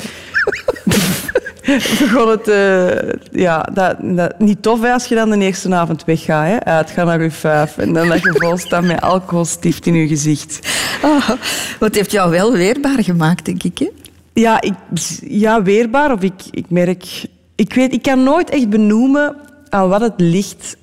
[2.00, 2.48] begon het...
[2.48, 6.46] eh, ja, dat, dat, niet tof hè, als je dan de eerste avond weggaat.
[6.46, 7.78] Hè, uitgaan naar je vijf.
[7.78, 10.68] En dan dat je vol staat met alcoholstift in je gezicht.
[11.02, 11.30] Oh,
[11.78, 13.78] wat heeft jou wel weerbaar gemaakt, denk ik.
[13.78, 13.88] Hè?
[14.32, 14.74] Ja, ik,
[15.20, 16.12] ja weerbaar.
[16.12, 17.04] Of ik, ik merk...
[17.54, 19.36] Ik, weet, ik kan nooit echt benoemen
[19.68, 20.76] aan wat het ligt.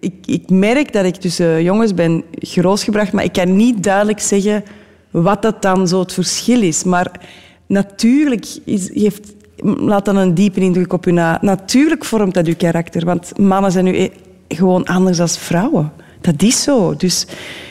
[0.00, 4.64] Ik, ik merk dat ik tussen jongens ben grootgebracht, maar ik kan niet duidelijk zeggen
[5.10, 6.84] wat dat dan zo het verschil is.
[6.84, 7.20] Maar
[7.66, 11.38] natuurlijk is, heeft, laat dan een diepe indruk op je na.
[11.40, 14.10] Natuurlijk vormt dat je karakter, want mannen zijn nu e-
[14.48, 15.92] gewoon anders dan vrouwen.
[16.20, 16.96] Dat is zo.
[16.96, 17.26] Dus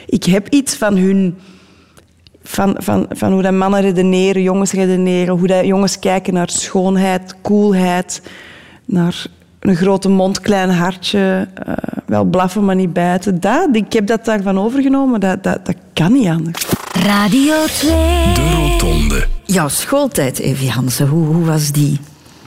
[0.05, 1.35] ik heb iets van hun
[2.47, 7.35] van, van, van hoe dat mannen redeneren, jongens redeneren, hoe dat jongens kijken naar schoonheid,
[7.41, 8.21] coolheid,
[8.85, 9.25] naar,
[9.67, 11.73] een grote mond, klein hartje, eh,
[12.05, 13.39] wel blaffen, maar niet bijten.
[13.39, 16.65] Dat, ik heb dat daarvan overgenomen, dat, dat, dat kan niet anders.
[16.91, 17.89] Radio 2.
[18.33, 19.27] De Rotonde.
[19.45, 21.99] Jouw schooltijd, Evie Hansen, hoe, hoe was die?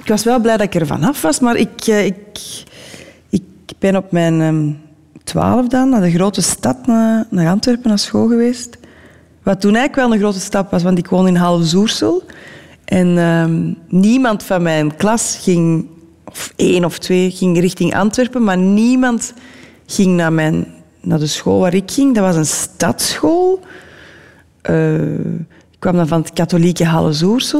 [0.03, 2.39] Ik was wel blij dat ik er vanaf was, maar ik, eh, ik,
[3.31, 3.43] ik
[3.79, 4.71] ben op mijn ehm,
[5.25, 8.79] twaalf dan naar de grote stad, naar, naar Antwerpen, naar school geweest.
[9.43, 12.23] Wat toen eigenlijk wel een grote stap was, want ik woonde in Halve
[12.85, 15.87] En ehm, niemand van mijn klas ging,
[16.31, 19.33] of één of twee, ging richting Antwerpen, maar niemand
[19.87, 20.67] ging naar, mijn,
[21.01, 22.15] naar de school waar ik ging.
[22.15, 23.61] Dat was een stadsschool.
[24.63, 25.15] Eh,
[25.71, 27.13] ik kwam dan van het katholieke Halle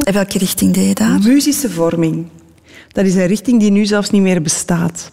[0.03, 1.19] En welke richting deed je daar?
[1.23, 2.27] Muzische vorming.
[2.89, 5.11] Dat is een richting die nu zelfs niet meer bestaat.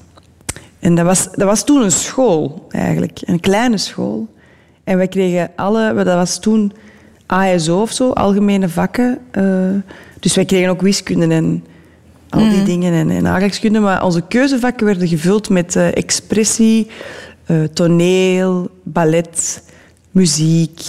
[0.80, 3.20] En dat was, dat was toen een school, eigenlijk.
[3.26, 4.28] Een kleine school.
[4.84, 5.94] En wij kregen alle...
[5.94, 6.74] Dat was toen
[7.26, 9.20] ASO of zo, algemene vakken.
[9.32, 9.44] eh,
[10.20, 11.66] dus wij kregen ook wiskunde en
[12.30, 13.80] al die dingen en, en aardrijkskunde.
[13.80, 16.88] Maar onze keuzevakken werden gevuld met eh, expressie,
[17.46, 19.64] eh, toneel, ballet,
[20.12, 20.82] muziek.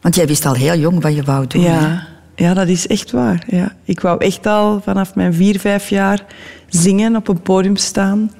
[0.00, 1.62] Want jij wist al heel jong wat je wou doen.
[1.62, 1.68] hè?
[1.80, 3.44] Ja, ja, dat is echt waar.
[3.46, 3.72] Ja.
[3.84, 6.24] Ik wou echt al vanaf mijn vier, vijf jaar
[6.68, 8.30] zingen, op een podium staan,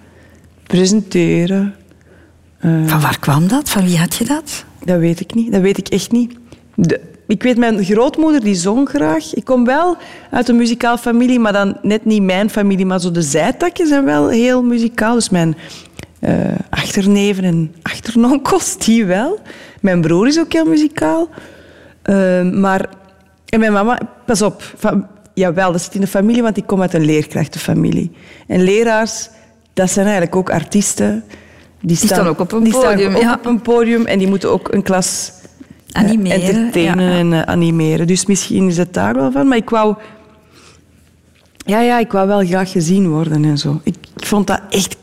[0.66, 1.74] presenteren.
[2.61, 3.68] Van waar kwam dat?
[3.70, 4.64] Van wie had je dat?
[4.85, 5.52] Dat weet ik niet.
[5.52, 6.35] Dat weet ik echt niet.
[6.74, 9.34] De- ik weet, mijn grootmoeder die zong graag.
[9.34, 9.96] Ik kom wel
[10.30, 14.04] uit een muzikaal familie, maar dan net niet mijn familie, maar zo de zijtakken zijn
[14.04, 15.14] wel heel muzikaal.
[15.14, 15.56] Dus mijn
[16.20, 16.34] eh,
[16.70, 19.38] achterneven en achteronkels, die wel.
[19.80, 21.28] Mijn broer is ook heel muzikaal.
[22.02, 22.88] Eh, maar...
[23.46, 23.98] En mijn mama...
[24.26, 24.72] Pas op.
[24.76, 28.12] Van, jawel, dat zit in de familie, want ik kom uit een leerkrachtenfamilie.
[28.46, 29.28] En leraars,
[29.72, 31.24] dat zijn eigenlijk ook artiesten.
[31.80, 33.34] Die staan ook op een die staan podium, ook ja.
[33.34, 35.32] op een podium en die moeten ook een klas
[35.92, 38.07] Animeren, entertainen en eh, animeren.
[38.07, 39.48] Dus misschien is het daar wel van.
[39.48, 39.96] Maar ik wou...
[41.57, 43.81] Ja, ja, ik wou wel graag gezien worden en zo.
[43.83, 44.96] Ik, ik vond dat echt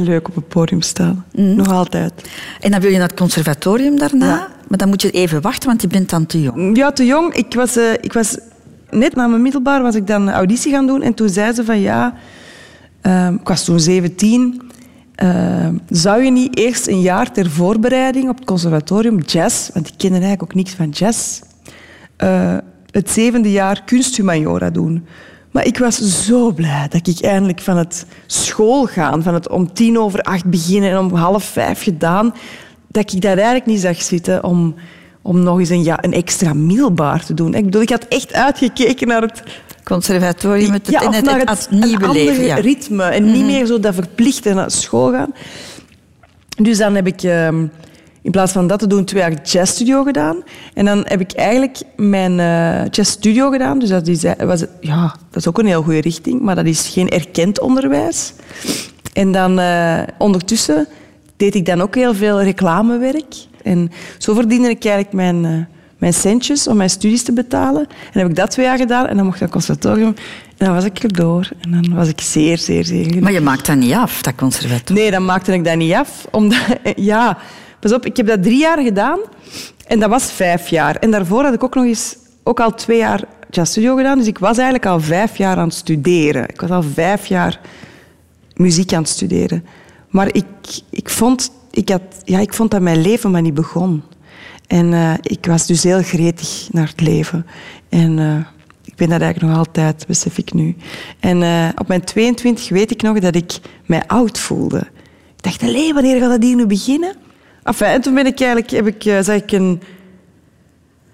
[0.00, 1.24] leuk op het podium staan.
[1.34, 1.54] Mm.
[1.54, 2.12] Nog altijd.
[2.60, 4.26] En dan wil je naar het conservatorium daarna.
[4.26, 4.48] Ja.
[4.68, 6.76] Maar dan moet je even wachten, want je bent dan te jong.
[6.76, 7.34] Ja, te jong.
[7.34, 8.38] Ik was, eh, ik was
[8.90, 11.02] net na mijn middelbaar was ik dan een auditie gaan doen.
[11.02, 12.14] En toen zei ze van ja,
[13.00, 14.62] ehm, ik was toen 17.
[15.14, 19.94] Ehm, zou je niet eerst een jaar ter voorbereiding op het conservatorium jazz, want ik
[19.96, 21.40] kende eigenlijk ook niks van jazz,
[22.16, 22.56] eh,
[22.90, 25.06] het zevende jaar kunsthumaniora doen?
[25.50, 29.72] Maar ik was zo blij dat ik eindelijk van het school gaan, van het om
[29.72, 32.34] tien over acht beginnen en om half vijf gedaan,
[32.88, 34.74] dat ik dat eigenlijk niet zag zitten om,
[35.22, 37.54] om nog eens een, ja, een extra middelbaar te doen.
[37.54, 39.42] Ik bedoel, ik had echt uitgekeken naar het,
[39.84, 42.44] Conservatorium, het, ja, of het, het, het, het een nieuwe ander leven.
[42.44, 42.54] Ja.
[42.54, 42.62] Mhm.
[42.62, 45.34] ritme en niet meer zo dat verplichte naar school gaan.
[46.56, 47.66] Dus dan heb ik ehm,
[48.22, 50.42] in plaats van dat te doen twee jaar jazzstudio gedaan.
[50.74, 53.78] En dan heb ik eigenlijk mijn eh jazzstudio gedaan.
[53.78, 56.66] Dus dat is, eh, was, ja, dat is ook een heel goede richting, maar dat
[56.66, 58.32] is geen erkend onderwijs.
[59.12, 60.88] En dan eh, ondertussen
[61.36, 63.34] deed ik dan ook heel veel reclamewerk.
[63.62, 65.68] En zo verdiende ik eigenlijk mijn,
[66.02, 67.86] mijn centjes om mijn studies te betalen.
[68.12, 70.14] En heb ik dat twee jaar gedaan en dan mocht ik naar het conservatorium.
[70.56, 71.48] En dan was ik erdoor.
[71.60, 73.22] En dan was ik zeer, zeer, zeer.
[73.22, 75.02] Maar je maakt dat niet af, dat conservatorium.
[75.02, 76.26] Nee, dan maakte ik dat niet af.
[76.30, 76.58] Omdat,
[76.96, 77.38] ja,
[77.80, 79.18] pas op, ik heb dat drie jaar gedaan.
[79.86, 80.96] En dat was vijf jaar.
[80.96, 84.18] En daarvoor had ik ook nog eens ook al twee jaar jazzstudio gedaan.
[84.18, 86.48] Dus ik was eigenlijk al vijf jaar aan het studeren.
[86.48, 87.60] Ik was al vijf jaar
[88.54, 89.64] muziek aan het studeren.
[90.08, 90.44] Maar ik,
[90.90, 94.02] ik, vond, ik, had, ja, ik vond dat mijn leven maar niet begon.
[94.72, 97.46] En eh, ik was dus heel gretig naar het leven.
[97.88, 98.36] En eh,
[98.84, 100.76] ik ben dat eigenlijk nog altijd, besef ik nu.
[101.20, 104.78] En eh, op mijn 22 weet ik nog dat ik mij oud voelde.
[105.36, 107.14] Ik dacht, allee, wanneer gaat dat hier nu beginnen?
[107.62, 109.80] Enfin, en toen ben ik eigenlijk, heb ik, zag ik een,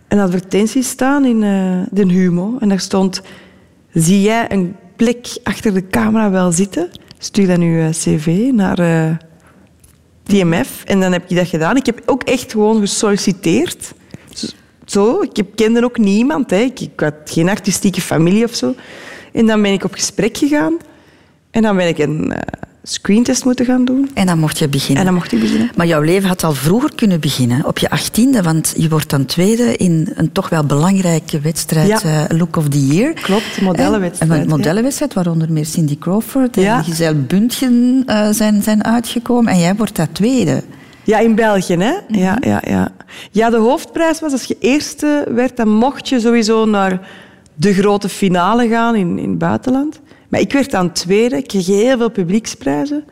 [0.08, 2.56] een advertentie staan in eh, de Humo.
[2.60, 3.22] En daar stond,
[3.92, 6.88] zie jij een plek achter de camera wel zitten?
[7.18, 8.78] Stuur dan uw cv naar
[10.28, 10.84] TMF.
[10.84, 11.76] En dan heb ik dat gedaan.
[11.76, 13.92] Ik heb ook echt gewoon gesolliciteerd.
[14.84, 16.50] Zo, ik kende ook niemand.
[16.50, 16.58] Hè.
[16.58, 18.74] Ik, ik had geen artistieke familie of zo.
[19.32, 20.76] En dan ben ik op gesprek gegaan.
[21.50, 22.40] En dan ben ik een eh,
[22.90, 24.10] screentest moeten gaan doen.
[24.14, 24.98] En dan mocht je beginnen.
[24.98, 25.70] En dan mocht ik beginnen.
[25.76, 29.24] Maar jouw leven had al vroeger kunnen beginnen, op je achttiende, want je wordt dan
[29.24, 32.26] tweede in een toch wel belangrijke wedstrijd, Ja.
[32.28, 33.12] eh, Look of the Year.
[33.12, 36.82] Klopt, de modellenwedstrijd, En Een modellenwedstrijd, waaronder meer Cindy Crawford en Ja.
[36.82, 39.52] Giselle Bundchen eh, zijn, zijn uitgekomen.
[39.52, 40.62] En jij wordt dat tweede.
[41.04, 41.92] Ja, in België, hè?
[42.08, 42.88] Ja, ja, ja.
[43.30, 47.00] ja, de hoofdprijs was als je eerste werd, dan mocht je sowieso naar
[47.54, 50.00] de grote finale gaan in, in het buitenland.
[50.28, 51.36] Maar ik werd dan tweede.
[51.36, 53.04] Ik kreeg heel veel publieksprijzen.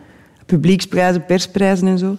[0.46, 2.16] Publieksprijzen, persprijzen en zo.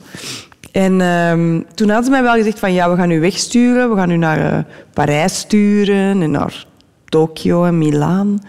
[0.71, 3.89] En ehm, toen hadden ze mij wel gezegd van ja, we gaan u wegsturen.
[3.89, 4.59] We gaan u naar eh,
[4.93, 6.65] Parijs sturen en naar
[7.05, 8.39] Tokio en Milaan.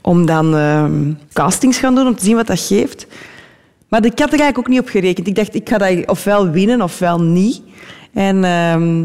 [0.00, 3.06] om dan ehm, castings gaan doen om te zien wat dat geeft.
[3.88, 5.26] Maar ik had er eigenlijk ook niet op gerekend.
[5.26, 7.62] Ik dacht, ik ga dat ofwel winnen ofwel niet.
[8.12, 9.04] En ehm,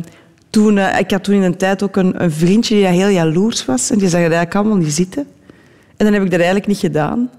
[0.50, 3.66] toen, eh, ik had toen in een tijd ook een, een vriendje die heel jaloers
[3.66, 3.90] was.
[3.90, 5.28] En die zag dat eigenlijk allemaal niet zitten.
[5.98, 7.30] En dan heb ik dat eigenlijk niet gedaan.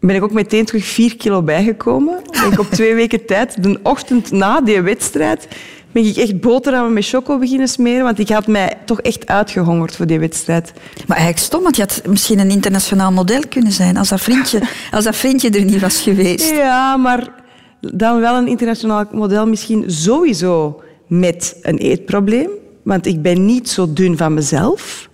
[0.00, 2.18] Ben ik ook meteen terug vier kilo bijgekomen.
[2.30, 5.48] Ben ik op twee weken tijd, de ochtend na die wedstrijd,
[5.92, 8.04] ben ik echt boterhammen met choco beginnen smeren.
[8.04, 10.72] Want ik had mij toch echt uitgehongerd voor die wedstrijd.
[11.06, 14.60] Maar eigenlijk stom, want je had misschien een internationaal model kunnen zijn als dat vriendje,
[14.90, 16.50] als dat vriendje er niet was geweest.
[16.50, 17.32] Ja, maar
[17.80, 22.50] dan wel een internationaal model misschien sowieso met een eetprobleem.
[22.82, 25.08] Want ik ben niet zo dun van mezelf.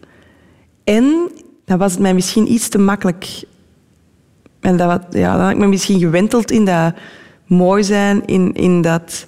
[0.84, 1.30] En
[1.66, 3.44] dan was het mij misschien iets te makkelijk.
[4.60, 6.94] En dat, ja, dan had ik me misschien gewenteld in dat
[7.46, 9.26] mooi zijn, in, in dat...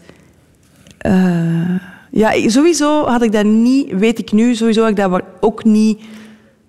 [0.99, 1.75] eh,
[2.11, 6.01] ja, sowieso had ik dat niet, weet ik nu, sowieso had ik dat ook niet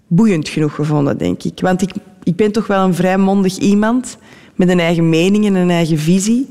[0.07, 1.59] boeiend genoeg gevonden, denk ik.
[1.61, 1.91] Want ik,
[2.23, 4.17] ik ben toch wel een vrij mondig iemand
[4.55, 6.47] met een eigen mening en een eigen visie.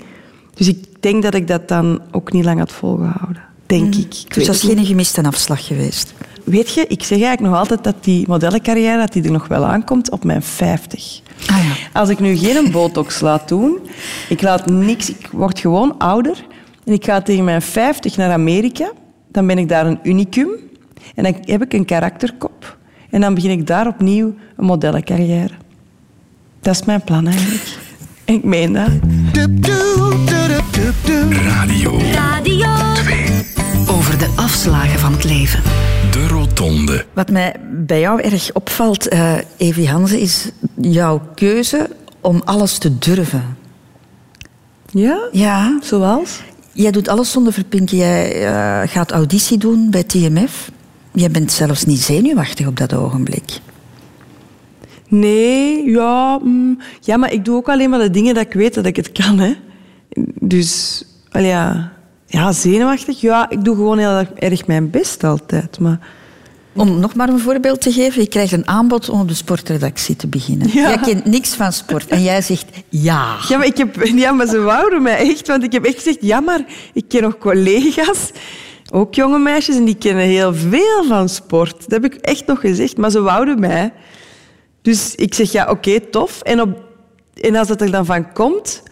[0.54, 3.47] Dus ik denk dat ik dat dan ook niet lang had volgehouden.
[3.68, 4.14] Denk ik.
[4.14, 4.35] ik.
[4.35, 6.14] Dus dat is geen gemiste afslag geweest.
[6.44, 9.64] Weet je, ik zeg eigenlijk nog altijd dat die modellencarrière dat die er nog wel
[9.64, 11.20] aankomt op mijn 50.
[11.46, 12.00] Ah ja.
[12.00, 13.78] Als ik nu geen botox laat doen,
[14.28, 16.44] ik laat niks, ik word gewoon ouder
[16.85, 18.92] en ik ga tegen mijn 50 naar Amerika,
[19.33, 20.48] dan ben ik daar een unicum
[21.14, 22.78] en dan heb ik een karakterkop
[23.11, 25.54] en dan begin ik daar opnieuw een modellencarrière.
[26.61, 27.78] Dat is mijn plan eigenlijk.
[28.24, 28.88] En ik meen dat.
[31.31, 33.58] Radio Radio 2.
[33.88, 35.62] Over de afslagen van het leven.
[36.11, 37.04] De Rotonde.
[37.12, 40.50] Wat mij bij jou erg opvalt, eh Evi Hansen, is
[40.81, 43.57] jouw keuze om alles te durven.
[44.90, 45.28] Ja?
[45.33, 46.42] Ja, Zoals?
[46.72, 47.96] jij doet alles zonder verpinken.
[47.96, 50.70] Jij eh, gaat auditie doen bij TMF.
[51.12, 53.61] Jij bent zelfs niet zenuwachtig op dat ogenblik.
[55.09, 58.74] Nee, ja, mm, ja, maar ik doe ook alleen maar de dingen dat ik weet
[58.74, 59.38] dat ik het kan.
[59.38, 59.54] Hè.
[60.40, 61.92] Dus, wel ja,
[62.31, 63.21] ja, zenuwachtig.
[63.21, 65.79] Ja, ik doe gewoon heel erg- mijn best altijd.
[65.81, 65.99] Maar
[66.73, 70.17] Om nog maar een voorbeeld te geven, je krijgt een aanbod om op de sportredactie
[70.17, 70.69] te beginnen.
[70.73, 70.88] Ja.
[70.88, 73.37] Jij kent niks van sport en jij zegt ja.
[73.49, 75.47] Ja, maar, ik heb, ja, maar ze wouden mij echt.
[75.47, 78.31] Want ik heb echt gezegd, ja, maar ik ken nog collega's,
[78.93, 81.75] ook jonge meisjes, en die kennen heel veel van sport.
[81.81, 83.93] Dat heb ik echt nog gezegd, maar ze wouden mij.
[84.83, 86.41] Dus ik zeg, ja, oké, tof.
[86.43, 86.79] En, op,
[87.41, 88.83] en als dat er dan van komt,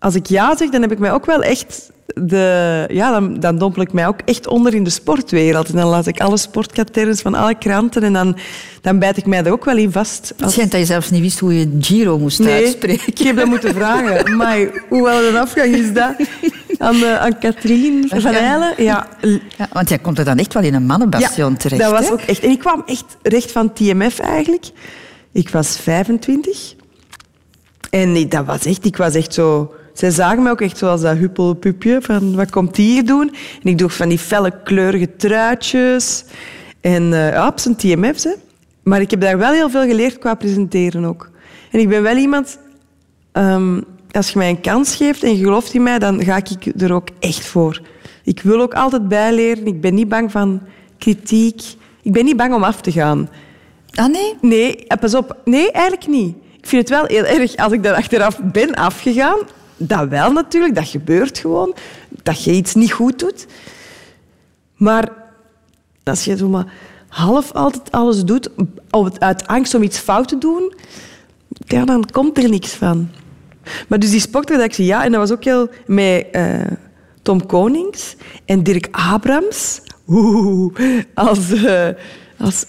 [0.00, 1.90] als ik ja zeg, dan heb ik mij ook wel echt...
[2.14, 5.68] De, ja, dan, dan dompel ik mij ook echt onder in de sportwereld.
[5.68, 8.36] En dan laat ik alle sportkaterns van alle kranten en dan,
[8.80, 10.32] dan bijt ik mij er ook wel in vast.
[10.36, 13.06] Het schijnt dat je zelfs niet wist hoe je Giro moest uitspreken.
[13.06, 14.36] ik heb dat moeten vragen.
[14.36, 14.58] Maar
[14.88, 16.14] hoe wel een afgang is dat?
[16.78, 18.34] Aan, aan Katrien van.
[18.34, 18.72] Eilen.
[18.76, 19.08] Ja,
[19.56, 21.82] Ja, want jij komt er dan echt wel in een mannenbastion terecht.
[21.82, 22.12] dat was hè?
[22.12, 22.42] ook echt...
[22.42, 24.64] En ik kwam echt recht van TMF eigenlijk.
[25.32, 26.74] Ik was 25.
[27.90, 28.84] En dat was echt...
[28.84, 29.74] Ik was echt zo...
[30.00, 33.34] Zij zagen me ook echt zoals dat huppelpupje van wat komt die hier doen?
[33.62, 36.24] En ik droeg van die felle kleurige truitjes.
[36.80, 38.24] En ja, op zijn TMF's.
[38.24, 38.32] Hè.
[38.82, 41.30] Maar ik heb daar wel heel veel geleerd qua presenteren ook.
[41.70, 42.58] En ik ben wel iemand...
[43.32, 46.82] ehm, als je mij een kans geeft en je gelooft in mij, dan ga ik
[46.82, 47.80] er ook echt voor.
[48.24, 49.66] Ik wil ook altijd bijleren.
[49.66, 50.60] Ik ben niet bang van
[50.98, 51.62] kritiek.
[52.02, 53.28] Ik ben niet bang om af te gaan.
[53.94, 54.34] Ah nee?
[54.40, 55.36] Nee, eh, pas op.
[55.44, 56.34] Nee, eigenlijk niet.
[56.60, 59.38] Ik vind het wel heel erg als ik daar achteraf ben afgegaan.
[59.82, 61.74] Dat wel natuurlijk, dat gebeurt gewoon.
[62.22, 63.46] Dat je iets niet goed doet.
[64.76, 65.12] Maar
[66.04, 66.72] als je zo maar
[67.08, 68.50] half altijd alles doet,
[69.18, 70.74] uit angst om iets fout te doen,
[71.48, 73.08] ja, dan komt er niks van.
[73.88, 76.60] Maar dus die sportredactie, ja, en dat was ook heel met eh,
[77.22, 79.82] Tom Konings en Dirk Abrams.
[80.08, 80.74] Oeh,
[81.14, 81.88] als, eh,
[82.38, 82.66] als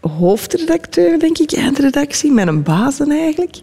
[0.00, 3.56] hoofdredacteur, denk ik, eindredactie, met een dan eigenlijk.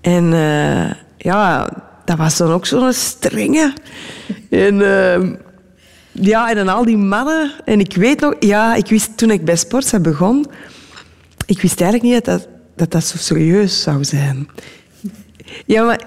[0.00, 1.68] En eh, ja,
[2.04, 3.72] dat was dan ook zo'n strenge.
[4.50, 5.34] En ehm,
[6.12, 7.52] ja, en dan al die mannen.
[7.64, 10.46] En ik weet nog, ja, ik wist toen ik bij Sportsa begon,
[11.46, 14.48] ik wist eigenlijk niet dat dat, dat, dat zo serieus zou zijn.
[15.66, 16.00] Ja, maar...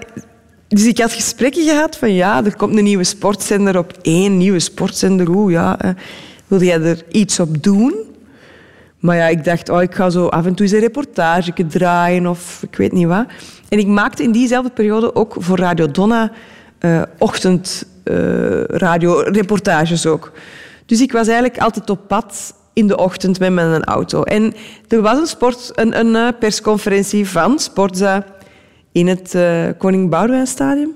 [0.68, 4.58] Dus ik had gesprekken gehad van ja, er komt een nieuwe sportzender op één, nieuwe
[4.58, 5.28] sportzender.
[5.28, 5.90] Oeh, ja, eh,
[6.46, 7.94] wil jij er iets op doen?
[8.98, 12.26] Maar ja, ik dacht, oh, ik ga zo af en toe eens een reportage draaien
[12.26, 13.26] of ik weet niet wat.
[13.74, 16.30] En ik maakte in diezelfde periode ook voor Radio Donna
[16.78, 18.62] eh ochtend eh,
[20.06, 20.32] ook.
[20.86, 24.22] Dus ik was eigenlijk altijd op pad in de ochtend met mijn auto.
[24.22, 24.54] En
[24.88, 28.24] er was een, sport, een, een eh, persconferentie van Sportza
[28.92, 30.94] in het eh, Koning Boudewijnstadion.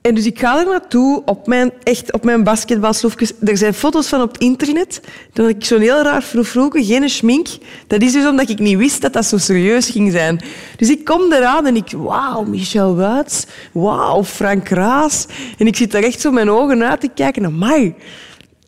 [0.00, 3.32] En dus ik ga er naartoe op mijn, echt op mijn basketbalsloefjes.
[3.44, 5.00] Er zijn foto's van op het internet.
[5.34, 7.48] Had ik zo'n heel raar vroeg geen schmink.
[7.86, 10.40] Dat is dus omdat ik niet wist dat dat zo serieus ging zijn.
[10.76, 11.90] Dus ik kom eraan en ik...
[11.96, 13.46] Wauw, Michel Wuits.
[13.72, 15.26] Wauw, Frank Raas.
[15.58, 17.44] En ik zit daar echt zo mijn ogen uit te kijken.
[17.44, 17.84] Amai,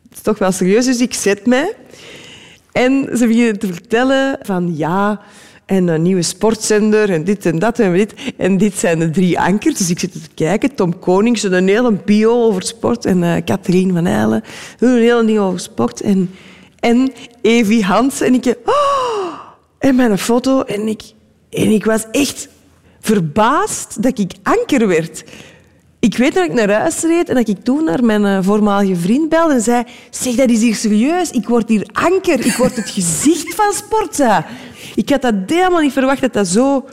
[0.09, 0.85] het is toch wel serieus.
[0.85, 1.75] Dus ik zet mij.
[2.73, 4.77] En ze beginnen te vertellen van...
[4.77, 5.21] Ja,
[5.73, 8.15] en een nieuwe sportzender en dit en dat en dit.
[8.37, 9.79] En dit zijn de drie ankers.
[9.79, 10.75] Dus ik zit te kijken.
[10.75, 13.05] Tom Konings, een hele bio over sport.
[13.05, 14.43] En uh, Katrien van Eilen,
[14.79, 16.01] een hele ding over sport.
[16.01, 16.31] En,
[16.81, 18.21] en Evie Hans.
[18.21, 18.57] En ik...
[18.65, 19.35] Oh,
[19.79, 20.63] en mijn foto.
[20.63, 21.03] En ik,
[21.51, 22.49] en ik was echt
[23.01, 25.25] verbaasd dat ik anker werd.
[26.03, 28.97] Ik weet dat ik naar huis reed en dat ik toen naar mijn uh, voormalige
[28.97, 31.31] vriend belde en zei zeg, dat is hier serieus.
[31.31, 32.47] Ik word hier anker.
[32.47, 34.47] Ik word het gezicht van Sportza.
[34.95, 36.85] Ik had dat helemaal niet verwacht dat, dat, zo,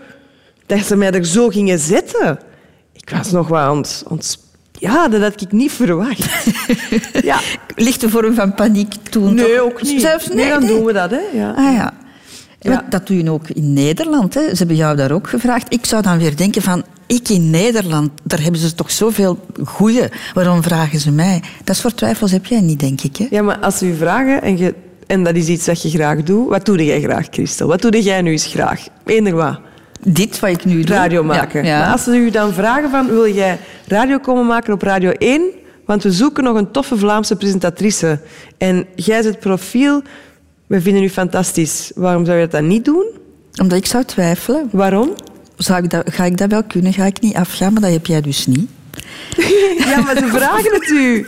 [0.66, 2.40] dat ze mij er zo gingen zetten.
[2.94, 4.38] Ik was nog wel ont, ont
[4.72, 6.30] ja, dat had ik niet verwacht.
[7.24, 7.40] ja.
[7.76, 9.34] Lichte vorm van paniek toen?
[9.34, 9.66] Nee, toch?
[9.66, 10.02] ook niet.
[10.02, 11.12] Zelfs, nee, dan doen we dat.
[11.12, 11.22] Hè.
[11.34, 11.52] Ja.
[11.52, 11.94] Ah, ja.
[12.60, 12.86] Ja.
[12.90, 14.34] Dat doe je ook in Nederland.
[14.34, 14.42] Hè.
[14.42, 15.74] Ze hebben jou daar ook gevraagd.
[15.74, 20.04] Ik zou dan weer denken van, ik in Nederland, daar hebben ze toch zoveel goeie.
[20.34, 21.44] Waarom vragen ze mij?
[21.64, 23.18] Dat soort twijfels heb jij niet, denk ik.
[23.18, 23.28] Hè?
[23.30, 24.76] Ja, maar als ze u vragen en, je,
[25.08, 27.68] en dat is iets dat je graag doet, wat doe jij graag, Christel?
[27.68, 28.88] Wat doe jij nu eens graag?
[29.06, 29.60] Eender wat.
[30.02, 30.96] Dit wat ik nu doe?
[30.96, 31.64] Radio maken.
[31.64, 31.80] Ja, ja.
[31.80, 35.42] Maar als ze u dan vragen van, wil jij radio komen maken op Radio 1?
[35.86, 38.20] Want we zoeken nog een toffe Vlaamse presentatrice.
[38.58, 40.02] En jij zet profiel
[40.70, 41.92] we vinden u fantastisch.
[41.96, 43.06] Waarom zou je dat dan niet doen?
[43.62, 44.70] Omdat ik zou twijfelen.
[44.72, 45.14] Waarom?
[45.58, 46.94] Zou ik dat, ga ik dat wel kunnen?
[46.94, 47.74] Ga ik niet afgaan?
[47.74, 48.70] Maar dat heb jij dus niet.
[49.86, 51.28] ja, maar ze vragen het u.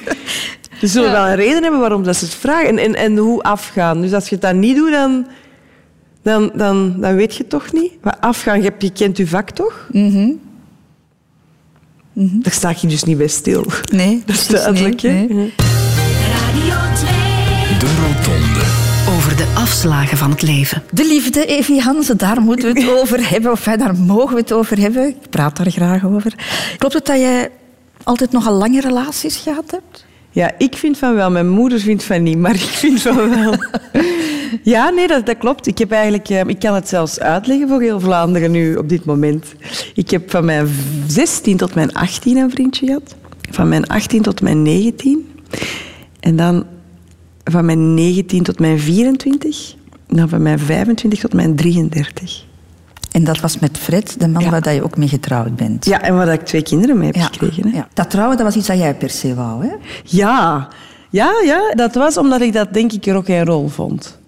[0.80, 1.16] Ze zullen ja.
[1.16, 2.68] wel een reden hebben waarom dat ze het vragen.
[2.68, 4.02] En, en, en hoe afgaan.
[4.02, 5.28] Dus als je het dan niet doet, dan,
[6.22, 7.92] dan, dan, dan weet je het toch niet.
[8.02, 9.88] Maar afgaan, je, je kent je vak toch?
[9.92, 10.40] Mm -hmm.
[12.14, 12.44] Mm -hmm.
[12.44, 13.66] Daar sta je dus niet bij stil.
[13.92, 15.02] Nee, dat is duidelijk.
[15.02, 15.54] Nee, nee.
[16.34, 17.10] Radio 2.
[17.80, 18.91] De Rotonde
[19.22, 20.84] over de afslagen van het leven.
[20.92, 23.52] De liefde, Evie Hansen, daar moeten we het over hebben.
[23.52, 25.08] Of daar mogen we het over hebben.
[25.08, 26.34] Ik praat daar graag over.
[26.78, 27.50] Klopt het dat jij
[28.04, 30.06] altijd nogal lange relaties gehad hebt?
[30.30, 31.32] Ja, ik vind van wel.
[31.32, 33.54] Mijn moeder vindt van niet, maar ik vind van wel.
[34.64, 35.68] ja, nee, dat, dat klopt.
[35.68, 39.46] Ik, heb eigenlijk, ik kan het zelfs uitleggen voor heel Vlaanderen nu op dit moment.
[39.94, 40.70] Ik heb van mijn
[41.08, 43.16] 16 tot mijn 18 een vriendje gehad.
[43.50, 45.30] Van mijn 18 tot mijn 19.
[46.20, 46.66] En dan
[47.44, 49.76] van mijn 19 tot mijn 24.
[50.08, 52.46] Dan van mijn 25 tot mijn 33.
[53.12, 54.50] En dat was met Fred, de man ja.
[54.50, 55.86] waar je ook mee getrouwd bent.
[55.86, 57.24] Ja, en waar ik twee kinderen mee heb ja.
[57.26, 57.68] gekregen.
[57.68, 57.78] Hè.
[57.78, 57.88] Ja.
[57.94, 59.74] Dat trouwen, dat was iets dat jij per se wou, hè?
[60.04, 60.68] Ja.
[61.10, 64.20] Ja, ja, dat was omdat ik dat denk ik rock en roll vond.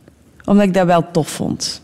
[0.45, 1.81] Omdat ik dat wel tof vond.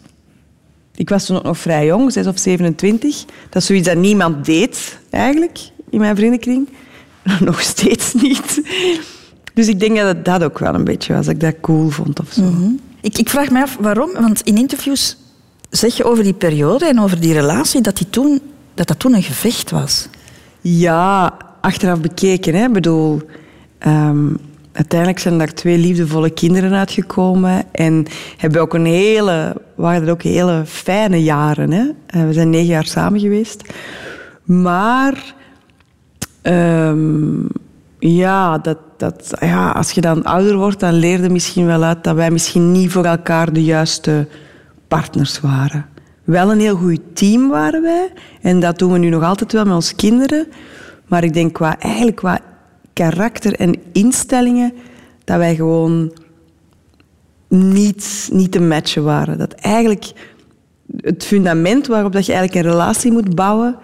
[0.96, 3.26] Ik was toen ook nog vrij jong, 6 of 27.
[3.50, 6.70] Dat is zoiets dat niemand deed, eigenlijk, in mijn vriendenkring.
[7.40, 8.62] Nog steeds niet.
[9.60, 11.90] Dus ik denk dat het dat ook wel een beetje was, dat ik dat cool
[11.90, 12.42] vond of zo.
[12.42, 12.80] Mm -hmm.
[13.02, 15.18] ik, ik vraag me af waarom, want in interviews
[15.70, 18.42] zeg je over die periode en over die relatie dat die toen,
[18.74, 20.08] dat, dat toen een gevecht was.
[20.62, 22.56] Ja, achteraf bekeken.
[22.56, 22.66] Hè.
[22.66, 23.22] Ik bedoel,
[23.88, 24.38] um,
[24.72, 27.64] uiteindelijk zijn daar twee liefdevolle kinderen uitgekomen.
[27.72, 28.06] En
[28.38, 31.72] hebben ook een hele, waren er ook hele fijne jaren.
[31.72, 32.26] Hè.
[32.26, 33.64] We zijn negen jaar samen geweest.
[34.44, 35.34] Maar
[36.44, 37.48] um,
[38.00, 42.04] ja, dat, dat, ja, als je dan ouder wordt, dan leer je misschien wel uit
[42.04, 44.28] dat wij misschien niet voor elkaar de juiste
[44.88, 45.86] partners waren.
[46.24, 48.12] Wel een heel goed team waren wij.
[48.42, 50.48] En dat doen we nu nog altijd wel met onze kinderen.
[51.08, 52.40] Maar ik denk qua, eigenlijk qua
[52.94, 54.74] karakter en instellingen,
[55.24, 56.14] dat wij gewoon
[57.48, 59.38] niet, niet te matchen waren.
[59.38, 60.12] Dat eigenlijk
[60.98, 63.76] het fundament waarop dat je eigenlijk een relatie moet bouwen,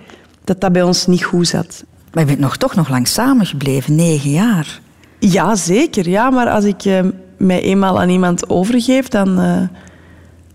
[0.44, 1.84] dat dat bij ons niet goed zat.
[2.14, 4.84] Maar je bent nog, toch nog lang samengebleven, negen jaar.
[5.20, 6.10] Ja, zeker.
[6.10, 7.00] Ja, maar als ik uh,
[7.38, 9.62] mij eenmaal aan iemand overgeef, dan, uh,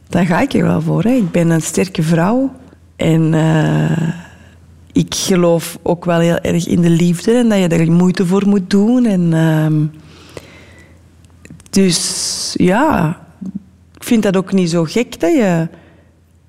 [0.08, 1.02] dan ga ik er wel voor.
[1.02, 1.10] Hè.
[1.10, 2.52] Ik ben een sterke vrouw.
[2.96, 4.08] En uh,
[4.92, 8.48] ik geloof ook wel heel erg in de liefde en dat je er moeite voor
[8.48, 9.06] moet doen.
[9.06, 9.86] En, ehm,
[11.70, 13.18] dus ja,
[13.94, 15.68] ik vind dat ook niet zo gek dat je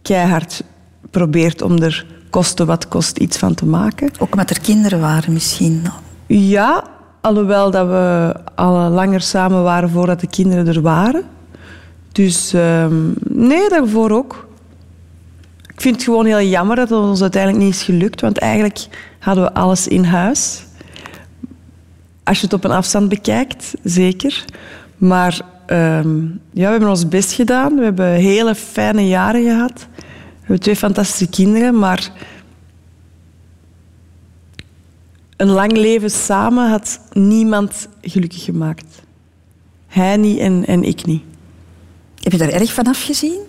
[0.02, 0.64] keihard
[1.10, 4.12] probeert om er koste wat kost iets van te maken.
[4.20, 5.82] Ook met er kinderen waren misschien?
[6.28, 6.84] Ja,
[7.22, 11.24] alhoewel dat we al langer samen waren voordat de kinderen er waren.
[12.12, 14.48] Dus um, nee, daarvoor ook.
[15.74, 18.88] Ik vind het gewoon heel jammer dat het ons uiteindelijk niet is gelukt, want eigenlijk
[19.20, 20.64] hadden we alles in huis.
[22.24, 24.46] Als je het op een afstand bekijkt, zeker.
[24.98, 27.76] Maar um, ja, we hebben ons best gedaan.
[27.76, 29.88] We hebben hele fijne jaren gehad.
[29.96, 32.12] We hebben twee fantastische kinderen, maar
[35.42, 39.02] een lang leven samen had niemand gelukkig gemaakt.
[39.88, 41.24] Hij niet en, en ik niet.
[42.20, 43.40] Heb je daar erg van afgezien?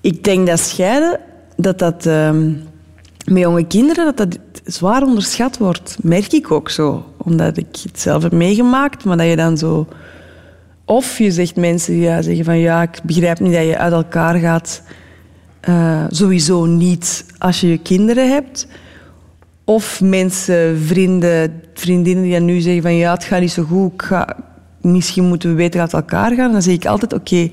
[0.00, 1.20] Ik denk dat scheiden,
[1.56, 2.52] dat dat ehm,
[3.24, 5.96] met jonge kinderen dat dat zwaar onderschat wordt.
[6.02, 7.12] Merk ik ook zo.
[7.16, 9.86] Omdat ik het zelf heb meegemaakt, maar dat je dan zo...
[10.84, 13.92] Of je zegt mensen die ja, zeggen van ja, ik begrijp niet dat je uit
[13.92, 14.82] elkaar gaat.
[15.60, 18.66] Eh, sowieso niet als je je kinderen hebt.
[19.70, 23.92] Of mensen, vrienden, vriendinnen die dan nu zeggen van ja, het gaat niet zo goed,
[23.92, 24.36] ik ga,
[24.80, 26.52] misschien moeten we beter uit elkaar gaan.
[26.52, 27.50] Dan zeg ik altijd, oké,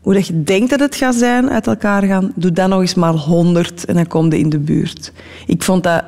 [0.00, 2.94] hoe dat je denkt dat het gaat zijn, uit elkaar gaan, doe dan nog eens
[2.94, 5.12] maar honderd en dan kom je in de buurt.
[5.46, 6.04] Ik vond dat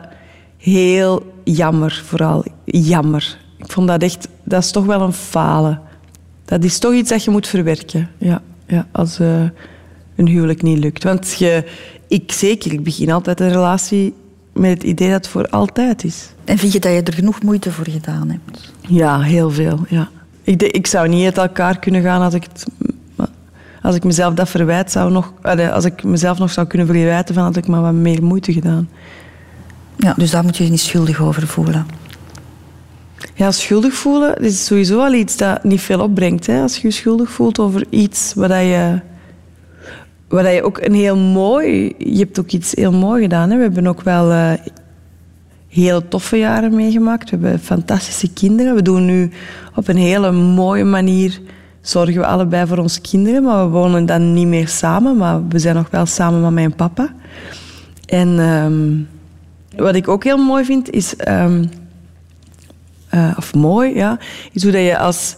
[0.57, 3.39] heel jammer, vooral jammer.
[3.59, 5.81] Ik vond dat echt, dat is toch wel een falen.
[6.45, 9.43] Dat is toch iets dat je moet verwerken, ja, ja, als eh,
[10.17, 11.05] een huwelijk niet lukt.
[11.05, 11.65] Want je,
[12.09, 14.15] ik zeker, ik begin altijd een relatie
[14.53, 16.31] met het idee dat het voor altijd is.
[16.45, 18.73] En vind je dat je er genoeg moeite voor gedaan hebt?
[18.81, 19.79] Ja, heel veel.
[19.89, 20.09] Ja.
[20.43, 22.65] Ik, de- ik zou niet uit elkaar kunnen gaan als ik, het,
[23.83, 25.33] als ik mezelf dat verwijt zou nog,
[25.73, 28.89] als ik mezelf nog zou kunnen verwijten van had ik maar wat meer moeite gedaan.
[29.97, 31.87] Ja, dus daar moet je je niet schuldig over voelen.
[33.35, 36.47] Ja, schuldig voelen is sowieso al iets dat niet veel opbrengt.
[36.47, 36.61] Hè?
[36.63, 39.01] Als je je schuldig voelt over iets wat je,
[40.33, 41.95] wat je ook een heel mooi...
[41.99, 43.51] Je hebt ook iets heel mooi gedaan.
[43.51, 43.57] Hè?
[43.57, 44.53] We hebben ook wel eh,
[45.69, 47.31] hele toffe jaren meegemaakt.
[47.31, 48.75] We hebben fantastische kinderen.
[48.75, 49.31] We doen nu
[49.75, 51.41] op een hele mooie manier...
[51.81, 55.17] Zorgen we allebei voor onze kinderen, maar we wonen dan niet meer samen.
[55.17, 57.15] Maar we zijn nog wel samen met mijn papa.
[58.07, 58.99] En ehm,
[59.83, 61.17] wat ik ook heel mooi vind, is...
[61.17, 61.65] ehm,
[63.13, 64.19] eh, of mooi, ja,
[64.53, 65.37] is hoe dat je als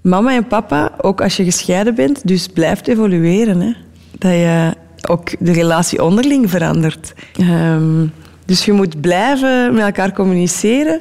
[0.00, 3.60] mama en papa, ook als je gescheiden bent, dus blijft evolueren.
[3.60, 3.72] Hè?
[4.18, 4.72] Dat je
[5.08, 7.14] ook de relatie onderling verandert.
[7.38, 8.06] Ehm,
[8.44, 11.00] dus je moet blijven met elkaar communiceren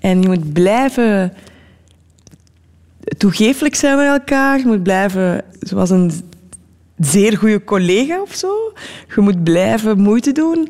[0.00, 1.32] en je moet blijven
[3.18, 4.58] toegeeflijk zijn met elkaar.
[4.58, 6.10] Je moet blijven zoals een
[6.98, 8.72] zeer goede collega of zo.
[9.14, 10.68] Je moet blijven moeite doen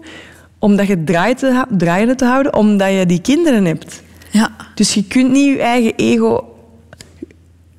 [0.59, 4.03] omdat je draait te, hou- draaiende te houden, omdat je die kinderen hebt.
[4.31, 4.51] Ja.
[4.75, 6.48] Dus je kunt niet je eigen ego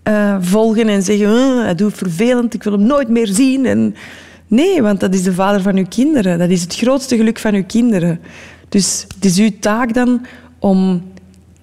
[0.10, 3.66] eh, volgen en zeggen, "Eh, hij doet vervelend, ik wil hem nooit meer zien.
[3.66, 3.95] En
[4.47, 6.39] nee, want dat is de vader van uw kinderen.
[6.39, 8.20] Dat is het grootste geluk van uw kinderen.
[8.70, 10.26] Dus het is uw taak dan
[10.60, 11.03] om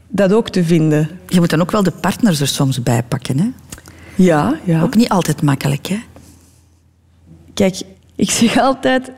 [0.09, 1.09] dat ook te vinden.
[1.29, 3.39] Je moet dan ook wel de partners er soms bij pakken.
[3.39, 3.51] Hè?
[4.15, 4.83] Ja, ja.
[4.83, 5.87] Ook niet altijd makkelijk.
[5.87, 5.99] Hè?
[7.55, 7.83] Kijk,
[8.17, 9.11] ik zeg altijd...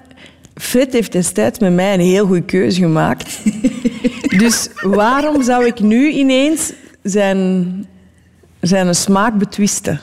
[0.55, 3.39] Fred heeft destijds met mij een heel goede keuze gemaakt.
[4.43, 6.73] dus waarom zou ik nu ineens
[7.03, 7.87] zijn,
[8.61, 10.01] zijn smaak betwisten?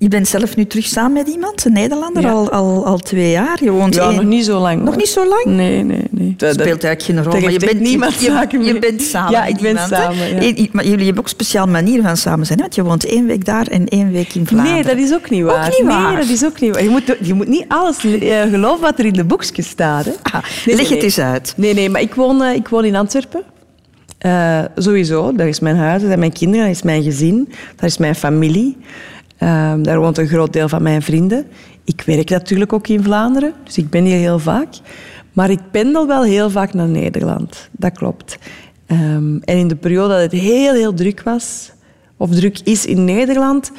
[0.00, 2.30] Je bent zelf nu terug samen met iemand, een Nederlander, Ja.
[2.30, 3.58] al, al, al twee jaar.
[3.64, 4.82] Je woont Ja, één- nog niet zo lang.
[4.82, 5.44] Nog niet zo lang?
[5.44, 6.34] Nee, nee, nee.
[6.36, 7.40] Dat speelt eigenlijk geen rol.
[7.40, 9.96] maar je bent, niemand je, je bent samen Ja, met ik ben iemand, hè?
[9.96, 10.66] samen, ja.
[10.72, 12.58] Maar jullie hebben ook een speciale manier van samen zijn.
[12.58, 12.64] Hè?
[12.64, 14.74] Want je woont één week daar en één week in Vlaanderen.
[14.74, 15.68] Nee, dat is ook niet waar.
[15.78, 16.12] niet waar.
[16.12, 16.82] Nee, dat is ook niet waar.
[16.82, 20.04] Je moet, je moet niet alles eh, geloven wat er in de boekjes staat.
[20.04, 20.12] Hè.
[20.22, 20.34] Ah,
[20.66, 21.52] Nee, leg nee, het eens uit.
[21.56, 23.42] Nee, nee, maar ik woon, eh, ik woon in Antwerpen.
[24.18, 27.84] Eh, sowieso, dat is mijn huis, dat zijn mijn kinderen, dat is mijn gezin, dat
[27.84, 28.76] is mijn familie.
[29.36, 31.46] Eh, daar woont een groot deel van mijn vrienden.
[31.84, 34.68] Ik werk natuurlijk ook in Vlaanderen, dus ik ben hier heel vaak.
[35.32, 38.38] Maar ik pendel wel heel vaak naar Nederland, dat klopt.
[38.86, 41.70] Ehm, en in de periode dat het heel, heel druk was,
[42.16, 43.72] of druk is in Nederland,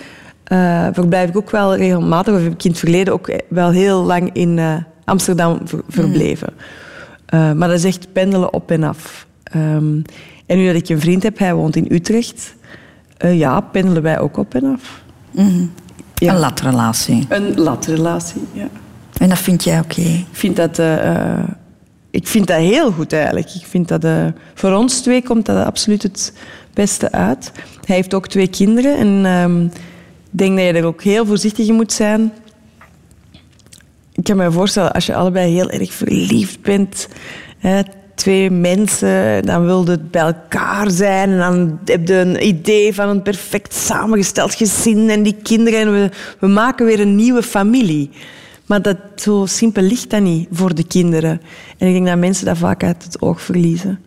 [0.44, 4.04] eh, verblijf ik ook wel regelmatig, of heb ik in het verleden ook wel heel
[4.04, 4.76] lang in eh,
[5.06, 6.54] Amsterdam ver- verbleven.
[7.26, 9.28] Eh, maar dat is echt pendelen op en af.
[9.44, 10.02] Ehm,
[10.50, 12.56] en nu dat ik een vriend heb, hij woont in Utrecht,
[13.18, 15.04] eh, ja, pendelen wij ook op en af.
[16.16, 16.34] Ja.
[16.34, 17.26] Een latrelatie.
[17.30, 18.68] Een latrelatie, ja.
[19.18, 20.02] En dat vind jij oké?
[20.02, 21.44] Ik vind dat, eh, eh,
[22.10, 23.56] ik vind dat heel goed eigenlijk.
[23.56, 24.06] Ik vind dat,
[24.54, 26.34] voor ons twee komt dat absoluut het
[26.74, 27.52] beste uit.
[27.86, 29.64] Hij heeft ook twee kinderen en ehm,
[30.32, 32.32] ik denk dat je er ook heel voorzichtig in moet zijn.
[34.14, 37.08] Ik kan me voorstellen, als je allebei heel erg verliefd bent,
[37.58, 37.82] hè,
[38.20, 43.10] twee mensen, dan wil je bij elkaar zijn en dan heb je een idee van
[43.10, 46.10] een perfect samengesteld gezin en die kinderen en we,
[46.40, 48.10] we maken weer een nieuwe familie.
[48.66, 51.42] Maar dat, zo simpel ligt dat niet voor de kinderen.
[51.78, 54.00] En ik denk dat mensen dat vaak uit het oog verliezen.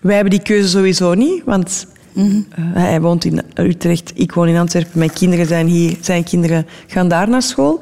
[0.00, 2.24] Wij hebben die keuze sowieso niet, want eh,
[2.72, 7.08] hij woont in Utrecht, ik woon in Antwerpen, mijn kinderen zijn hier, zijn kinderen gaan
[7.08, 7.80] daar naar school.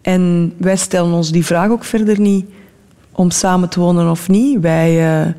[0.00, 2.44] En wij stellen ons die vraag ook verder niet
[3.12, 4.60] om samen te wonen of niet.
[4.60, 5.32] Wij, eh,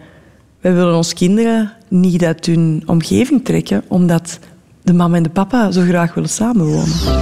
[0.61, 4.39] wij willen onze kinderen niet uit hun omgeving trekken, omdat
[4.81, 7.21] de mama en de papa zo graag willen samenwonen.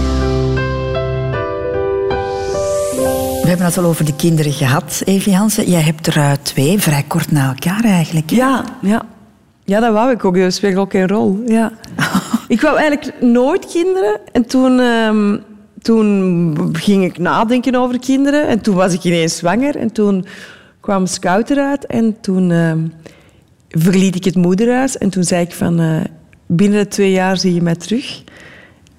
[3.42, 5.70] We hebben het al over de kinderen gehad, Evie Hansen.
[5.70, 8.30] Jij hebt er eh, twee, vrij kort na elkaar eigenlijk.
[8.30, 8.36] hè?
[8.36, 9.06] Ja, ja.
[9.66, 10.38] Ja, dat wou ik ook.
[10.38, 11.44] Dat speelde ook een rol.
[11.46, 11.72] Ja.
[12.48, 14.20] ik wou eigenlijk nooit kinderen.
[14.32, 15.38] En toen, ehm,
[15.82, 18.48] toen ging ik nadenken over kinderen.
[18.48, 19.76] En toen was ik ineens zwanger.
[19.76, 20.26] En toen
[20.80, 21.86] kwam Scout eruit.
[21.86, 22.80] En toen ehm,
[23.70, 24.98] verliet ik het moederhuis.
[24.98, 25.80] En toen zei ik van...
[25.80, 26.02] eh,
[26.48, 28.24] binnen de twee jaar zie je mij terug.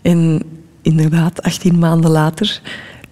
[0.03, 0.43] En
[0.83, 2.61] inderdaad, 18 maanden later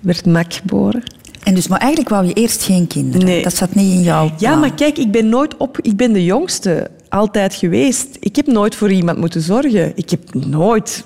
[0.00, 1.02] werd Mac geboren.
[1.44, 3.26] En dus, maar eigenlijk wou je eerst geen kinderen.
[3.26, 3.42] Nee.
[3.42, 5.78] Dat zat niet in jouw Ja, maar kijk, ik ben nooit op...
[5.80, 8.16] Ik ben de jongste altijd geweest.
[8.20, 9.92] Ik heb nooit voor iemand moeten zorgen.
[9.94, 11.04] Ik heb nooit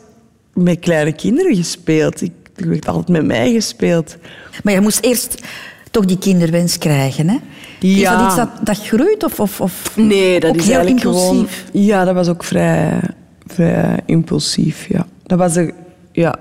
[0.54, 2.22] met kleine kinderen gespeeld.
[2.22, 4.16] Ik, er werd altijd met mij gespeeld.
[4.62, 5.42] Maar je moest eerst
[5.90, 7.36] toch die kinderwens krijgen, hè?
[7.80, 11.64] Is dat iets dat, dat groeit of, of, of Nee, dat is heel eigenlijk impulsief?
[11.66, 11.84] gewoon...
[11.84, 13.00] Ja, dat was ook vrij,
[13.46, 15.06] vrij impulsief, ja.
[15.22, 15.72] Dat was er...
[16.12, 16.36] Ja,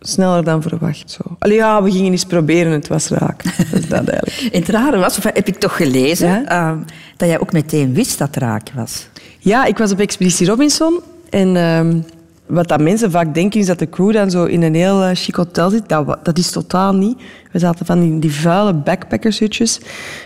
[0.00, 1.20] sneller dan verwacht, zo.
[1.38, 3.42] Allee, ja, we gingen eens proberen, het was raak.
[3.70, 4.54] Dat is dat eigenlijk.
[4.54, 6.44] En het rare was, of heb ik toch gelezen, Ja?
[6.44, 6.78] ehm,
[7.16, 9.08] dat jij ook meteen wist dat het raak was.
[9.38, 11.00] Ja, ik was op Expeditie Robinson.
[11.30, 11.98] En ehm,
[12.46, 15.10] wat dat mensen vaak denken, is dat de crew dan zo in een heel eh,
[15.14, 15.88] chic hotel zit.
[15.88, 17.22] Dat, dat is totaal niet.
[17.52, 19.80] We zaten van die, die vuile backpackershutjes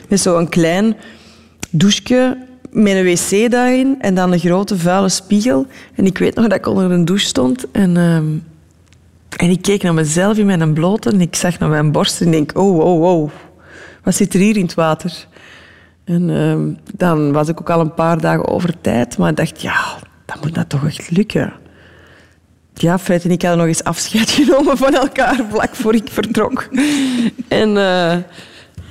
[0.09, 0.97] met zo'n klein
[1.71, 5.67] douche met een wc daarin en dan een grote vuile spiegel.
[5.95, 8.27] En ik weet nog dat ik onder een douche stond en, ehm,
[9.37, 12.31] en ik keek naar mezelf in mijn blote en ik zag naar mijn borst en
[12.31, 13.31] denk, oh, oh, oh,
[14.03, 15.27] wat zit er hier in het water?
[16.05, 19.61] En ehm, dan was ik ook al een paar dagen over tijd, maar ik dacht,
[19.61, 21.53] ja, dan moet dat toch echt lukken.
[22.81, 26.69] Ja, Fred en ik hadden nog eens afscheid genomen van elkaar vlak voor ik vertrok.
[27.49, 28.17] en eh,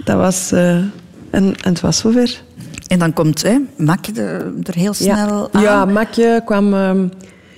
[0.03, 0.51] dat was...
[0.51, 0.91] eh, en,
[1.31, 2.41] en het was zover.
[2.87, 5.61] En dan komt hè, Mak er, er heel snel aan.
[5.61, 6.73] Ja, Makje kwam...
[6.73, 7.07] ehm,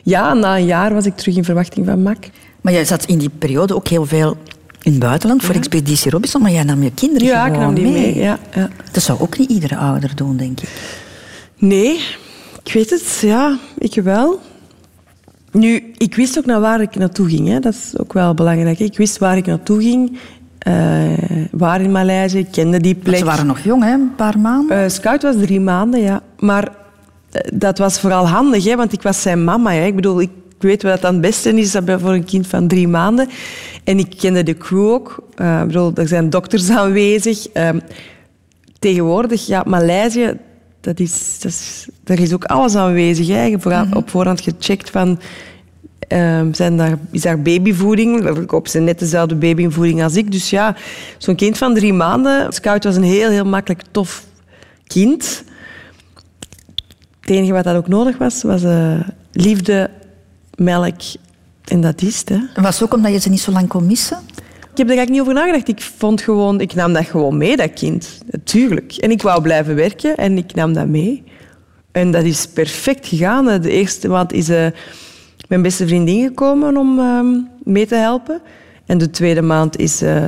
[0.04, 2.18] ja, na een jaar was ik terug in verwachting van Mak.
[2.62, 4.38] Maar jij zat in die periode ook heel veel
[4.82, 7.86] in het buitenland voor Expeditie Robinson, maar jij nam je kinderen Ja, ik nam die
[7.88, 8.16] mee.
[8.16, 8.70] Ja, ja.
[8.92, 10.70] Dat zou ook niet iedere ouder doen, denk ik.
[11.58, 12.00] Nee,
[12.64, 13.18] ik weet het.
[13.22, 14.40] Ja, ik wel.
[15.60, 17.48] Nu, ik wist ook naar waar ik naartoe ging.
[17.48, 17.60] Hè.
[17.60, 18.80] Dat is ook wel belangrijk.
[18.80, 20.18] Ik wist waar ik naartoe ging.
[20.60, 20.74] eh,
[21.52, 22.38] waar in Maleisië.
[22.38, 23.18] Ik kende die plek.
[23.18, 23.94] Ze waren nog jong, hè?
[23.94, 24.84] een paar maanden.
[24.84, 26.22] Eh, Scout was drie maanden, ja.
[26.40, 26.68] Maar
[27.32, 29.72] eh, dat was vooral handig, hè, want ik was zijn mama.
[29.72, 29.86] Hè.
[29.86, 30.30] Ik bedoel, ik
[30.60, 33.28] weet wat het beste is dat voor een kind van drie maanden.
[33.84, 35.24] En ik kende de crew ook.
[35.36, 37.48] Ik bedoel, er zijn dokters aanwezig.
[37.48, 37.80] Ehm,
[38.80, 40.38] tegenwoordig, ja, Maleisië,
[40.82, 43.28] dat is, dat is, daar is ook alles aanwezig.
[43.28, 43.60] Hè.
[43.60, 45.20] Vooral op voorhand gecheckt van...
[46.10, 48.38] ehm, zijn daar, is daar babyvoeding?
[48.38, 50.32] Ik koop ze net dezelfde babyvoeding als ik.
[50.32, 50.76] Dus ja,
[51.18, 52.54] zo'n kind van drie maanden...
[52.54, 54.24] Scout was een heel, heel makkelijk tof
[54.88, 55.44] kind.
[57.20, 59.00] Het enige wat dat ook nodig was, was eh,
[59.32, 59.90] liefde,
[60.56, 61.02] melk
[61.66, 62.30] en dat is het.
[62.30, 62.40] Hè.
[62.54, 64.18] En was het ook omdat je ze niet zo lang kon missen?
[64.72, 65.68] Ik heb er eigenlijk niet over nagedacht.
[65.68, 68.18] Ik vond gewoon, ik nam dat gewoon mee, dat kind.
[68.44, 68.94] Tuurlijk.
[68.94, 71.24] En ik wou blijven werken en ik nam dat mee.
[71.92, 73.62] En dat is perfect gegaan.
[73.62, 74.66] De eerste maand is eh,
[75.50, 77.28] mijn beste vriendin gekomen om ehm,
[77.64, 78.42] mee te helpen.
[78.86, 80.28] En de tweede maand is, eh,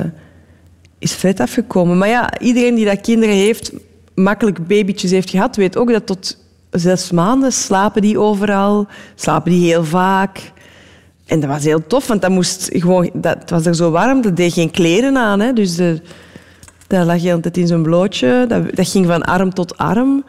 [0.98, 1.98] is Fred afgekomen.
[1.98, 3.72] Maar ja, iedereen die dat kinderen heeft,
[4.14, 6.38] makkelijk babytjes heeft gehad, weet ook dat tot
[6.70, 10.52] zes maanden slapen die overal, slapen die heel vaak.
[11.26, 14.22] En dat was heel tof, want dat, moest gewoon, dat het was er zo warm,
[14.22, 15.40] dat deed geen kleren aan.
[15.40, 15.52] Hè.
[15.52, 16.00] Dus de,
[16.86, 18.44] dat lag je altijd in zo'n blootje.
[18.48, 20.24] Dat, dat ging van arm tot arm.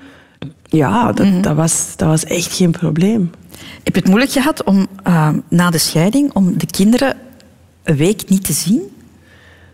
[0.63, 3.31] Ja, dat, dat, was, dat was echt geen probleem.
[3.83, 7.15] Heb je het moeilijk gehad om eh, na de scheiding om de kinderen
[7.83, 8.81] een week niet te zien?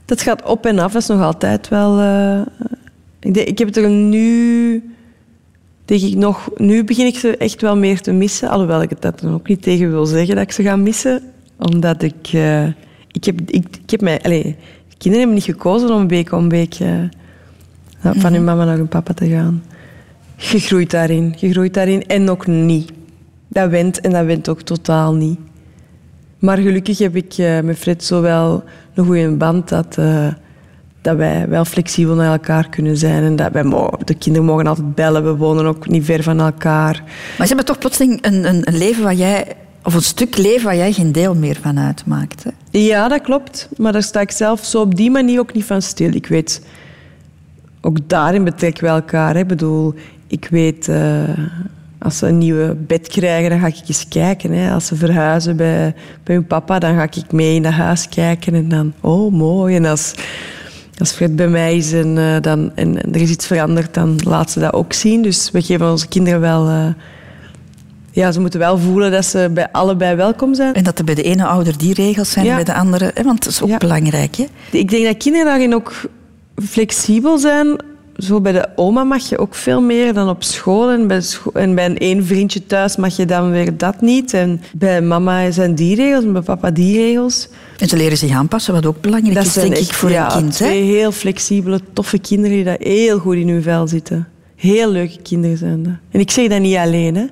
[0.06, 2.00] Dat gaat op en af, dat is nog altijd wel...
[2.00, 2.42] eh,
[3.20, 4.84] ik, denk- ik heb het er nu...
[5.86, 8.50] Denk ik nog, nu begin ik ze echt wel meer te missen.
[8.50, 11.22] Alhoewel ik het dat dan ook niet tegen wil zeggen dat ik ze ga missen.
[11.58, 12.30] Omdat ik...
[12.32, 12.66] eh,
[13.12, 14.22] ik, heb, ik, ik heb mij...
[14.22, 16.76] Allez, de kinderen hebben niet gekozen om week om week
[18.02, 19.64] van hun mama naar hun papa te gaan.
[20.36, 21.36] Je groeit daarin.
[21.38, 22.06] Je groeit daarin.
[22.08, 22.92] En ook niet.
[23.52, 25.40] Dat went en dat went ook totaal niet.
[26.40, 30.28] Maar gelukkig heb ik eh, met Fred zo wel een goede band dat, eh,
[31.02, 33.24] dat wij wel flexibel naar elkaar kunnen zijn.
[33.24, 33.64] En dat wij
[34.04, 35.24] de kinderen mogen altijd bellen.
[35.24, 37.04] We wonen ook niet ver van elkaar.
[37.38, 40.64] Maar ze hebben toch plotseling een, een, een leven waar jij, of een stuk leven
[40.66, 42.44] waar jij geen deel meer van uitmaakt.
[42.44, 42.80] Hè?
[42.80, 43.70] Ja, dat klopt.
[43.78, 46.14] Maar daar sta ik zelf zo op die manier ook niet van stil.
[46.14, 46.62] Ik weet,
[47.82, 49.34] ook daarin betrekken we elkaar.
[49.34, 49.40] hè.
[49.40, 49.94] Ik bedoel,
[50.28, 51.24] ik weet, eh,
[52.00, 54.52] als ze een nieuwe bed krijgen, dan ga ik eens kijken.
[54.52, 54.74] Hè.
[54.74, 55.94] Als ze verhuizen bij,
[56.24, 58.54] bij hun papa, dan ga ik mee in dat huis kijken.
[58.54, 59.76] En dan, oh, mooi.
[59.76, 60.14] En als,
[60.98, 64.20] als Fred bij mij is en, eh, dan, en, en er is iets veranderd, dan
[64.24, 65.22] laat ze dat ook zien.
[65.22, 66.68] Dus we geven onze kinderen wel...
[66.68, 66.86] eh,
[68.12, 70.74] ja, ze moeten wel voelen dat ze bij allebei welkom zijn.
[70.74, 72.52] En dat er bij de ene ouder die regels zijn Ja.
[72.52, 73.12] en bij de andere...
[73.14, 73.78] Hè, want dat is ook Ja.
[73.78, 74.36] belangrijk.
[74.36, 74.46] Hè?
[74.72, 75.94] Ik denk dat kinderen daarin ook
[76.66, 77.76] flexibel zijn.
[78.20, 80.92] Zo bij de oma mag je ook veel meer dan op school.
[80.92, 84.34] En bij, scho- en bij een één vriendje thuis mag je dan weer dat niet.
[84.34, 87.48] En bij mama zijn die regels en bij papa die regels.
[87.78, 90.60] En ze leren zich aanpassen, wat ook belangrijk is, denk ik, voor ja, een kind.
[90.60, 90.66] Hè?
[90.66, 94.28] twee heel flexibele, toffe kinderen die daar heel goed in hun vel zitten.
[94.56, 95.94] Heel leuke kinderen zijn dat.
[96.12, 97.26] En ik zeg dat niet alleen, hè.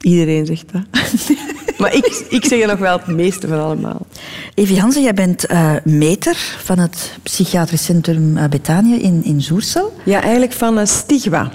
[0.00, 0.82] Iedereen zegt dat.
[1.78, 4.06] maar ik, ik zeg nog wel het meeste van allemaal.
[4.54, 9.92] Evie Hansen, jij bent eh, meter van het psychiatrisch centrum eh, Betania in, in Zoersel.
[10.04, 11.50] Ja, eigenlijk van eh, Stigwa.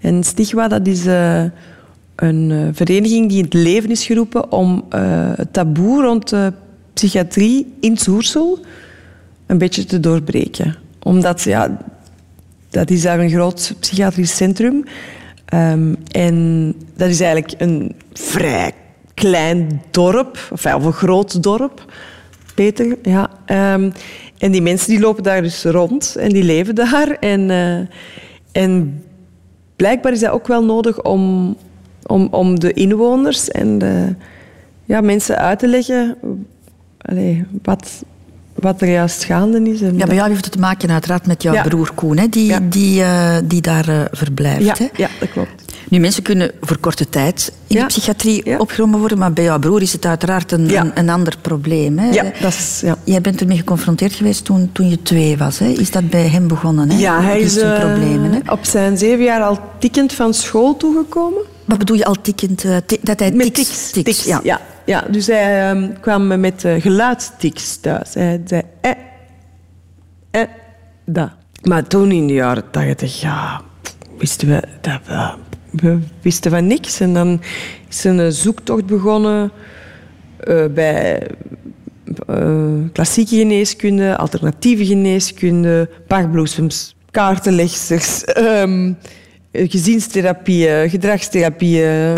[0.00, 1.44] En Stigwa, dat is eh,
[2.16, 5.00] een vereniging die in het leven is geroepen om eh,
[5.36, 6.34] het taboe rond
[6.94, 8.58] psychiatrie in Soersel
[9.46, 10.76] een beetje te doorbreken.
[11.02, 11.78] Omdat, ja,
[12.70, 14.84] dat is daar een groot psychiatrisch centrum.
[15.44, 18.72] Ehm, en dat is eigenlijk een vrij
[19.16, 21.84] klein dorp, of, een groot dorp,
[22.54, 22.96] Peter.
[23.02, 23.30] Ja.
[23.46, 23.90] Ehm,
[24.38, 27.10] en die mensen die lopen daar dus rond en die leven daar.
[27.20, 27.78] En, eh,
[28.62, 29.02] en
[29.76, 31.56] blijkbaar is dat ook wel nodig om,
[32.06, 34.14] om, om de inwoners en de
[34.84, 36.16] ja, mensen uit te leggen
[37.62, 38.02] wat,
[38.54, 39.80] wat er juist gaande is.
[39.80, 41.62] En Ja, bij jou heeft het te maken uiteraard met jouw Ja.
[41.62, 42.60] broer Koen, hè, die, Ja.
[42.68, 44.64] die, eh, die daar eh, verblijft.
[44.64, 44.86] ja, Hè?
[44.96, 45.65] ja, dat klopt.
[45.88, 47.80] Nu, mensen kunnen voor korte tijd in Ja.
[47.80, 48.58] de psychiatrie Ja.
[48.58, 50.80] opgenomen worden, maar bij jouw broer is het uiteraard een, Ja.
[50.80, 51.98] een, een ander probleem.
[51.98, 52.10] Hè?
[52.10, 52.80] Ja, dat is...
[52.84, 52.96] Ja.
[53.04, 55.58] Jij bent ermee geconfronteerd geweest toen, toen je twee was.
[55.58, 55.66] Hè?
[55.66, 56.90] Is dat bij hem begonnen?
[56.90, 56.98] Hè?
[56.98, 58.32] Ja, hij is eh, problemen.
[58.32, 58.52] Hè?
[58.52, 61.42] op zijn zeven jaar al tikkend van school toegekomen.
[61.64, 62.64] Wat bedoel je al tikkend?
[62.64, 63.54] eh, dat hij Met
[63.92, 64.40] tics, ja.
[64.42, 64.60] ja.
[64.84, 65.04] ja.
[65.10, 68.14] dus hij ehm, kwam met uh, geluidstics thuis.
[68.14, 68.90] Hij zei eh,
[70.30, 70.48] eh,
[71.04, 71.30] dat.
[71.62, 73.60] Maar toen in de jaren tachtig, ja,
[74.18, 75.34] wisten we dat we,
[75.76, 77.00] we wisten van niks.
[77.00, 77.40] En dan
[77.88, 79.50] is een zoektocht begonnen
[80.38, 81.26] eh, bij
[82.26, 88.92] eh, klassieke geneeskunde, alternatieve geneeskunde, paardbloesems, kaartenlegsters, ehm,
[89.52, 92.14] gezinstherapieën, gedragstherapieën,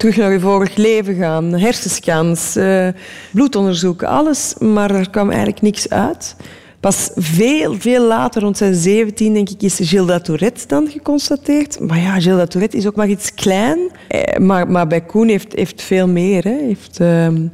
[0.00, 2.88] terug naar je vorig leven gaan, hersenscans, eh,
[3.32, 4.54] bloedonderzoek, alles.
[4.58, 6.36] Maar er kwam eigenlijk niks uit.
[6.80, 11.80] Pas veel, veel later, rond zijn 17, denk ik, is Gilda Tourette dan geconstateerd.
[11.80, 13.78] Maar ja, Gilda Tourette is ook maar iets klein.
[14.08, 16.44] Eh, maar, maar bij Koen heeft, heeft veel meer.
[16.44, 16.56] Hè.
[16.60, 17.46] Heeft ehm,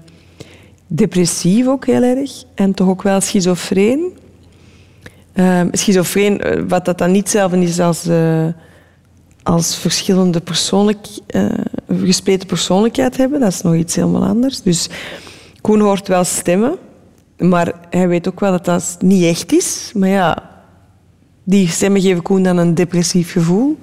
[0.86, 2.44] depressief ook heel erg.
[2.54, 4.16] En toch ook wel schizofreen.
[5.32, 8.46] Ehm schizofreen, eh, wat dat dan niet hetzelfde is als, eh,
[9.42, 11.06] als verschillende persoonlijk,
[11.88, 13.40] gespleten persoonlijkheid hebben.
[13.40, 14.62] Dat is nog iets helemaal anders.
[14.62, 14.88] Dus
[15.60, 16.78] Koen hoort wel stemmen,
[17.38, 19.92] maar hij weet ook wel dat dat niet echt is.
[19.94, 20.50] Maar ja,
[21.44, 23.78] die stemmen geven Koen dan een depressief gevoel.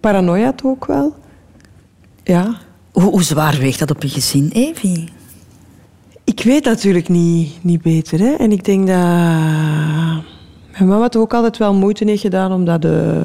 [0.00, 1.14] Paranoia ook wel.
[2.22, 2.56] Ja,
[2.92, 5.08] Hoe, hoe zwaar weegt dat op je gezin, Evie?
[6.24, 8.18] Ik weet natuurlijk niet, niet beter.
[8.18, 8.32] Hè?
[8.34, 8.96] En ik denk dat
[10.72, 13.24] mijn mama toch ook altijd wel moeite heeft gedaan om dat eh,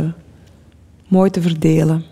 [1.07, 2.03] mooi te verdelen.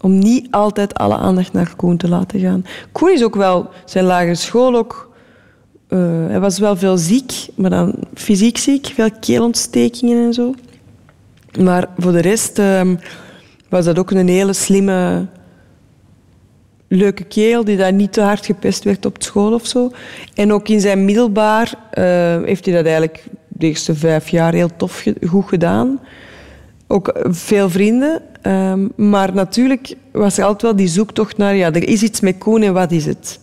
[0.00, 2.64] Om niet altijd alle aandacht naar Koen te laten gaan.
[2.92, 5.11] Koen is ook wel zijn lagere school ook.
[5.92, 10.54] Eh, hij was wel veel ziek, maar dan fysiek ziek, veel keelontstekingen en zo.
[11.60, 12.96] Maar voor de rest ehm,
[13.68, 15.26] was dat ook een hele slimme,
[16.88, 19.90] leuke kerel die daar niet te hard gepest werd op school of zo.
[20.34, 22.04] En ook in zijn middelbaar eh,
[22.42, 26.00] heeft hij dat eigenlijk de eerste vijf jaar heel tof goed gedaan.
[26.86, 28.22] Ook veel vrienden.
[28.42, 31.56] ehm, maar natuurlijk was er altijd wel die zoektocht naar...
[31.56, 33.40] Ja, er is iets met Koen en wat is het?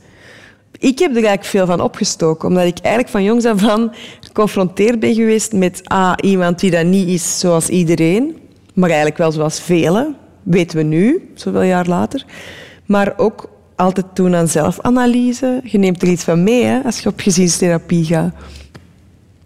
[0.80, 5.14] Ik heb er veel van opgestoken, omdat ik eigenlijk van jongs af aan geconfronteerd ben
[5.14, 8.38] geweest met A, iemand die dat niet is zoals iedereen,
[8.74, 12.26] maar eigenlijk wel zoals velen, weten we nu, zoveel jaar later.
[12.86, 15.62] Maar ook altijd doen aan zelfanalyse.
[15.64, 18.34] Je neemt er iets van mee als je op gezinstherapie gaat.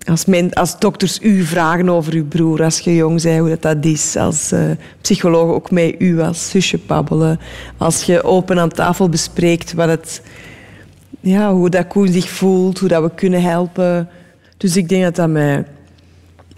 [0.06, 3.62] Als, men, als dokters u vragen over uw broer als je jong bent, hoe dat,
[3.62, 4.16] dat is.
[4.16, 4.70] Als eh
[5.02, 7.40] psychologen ook met u als zusje babbelen.
[7.78, 10.22] Als je open aan tafel bespreekt wat het,
[11.20, 14.10] ja, hoe dat Koen zich voelt, hoe dat we kunnen helpen.
[14.58, 15.66] Dus ik denk dat dat mij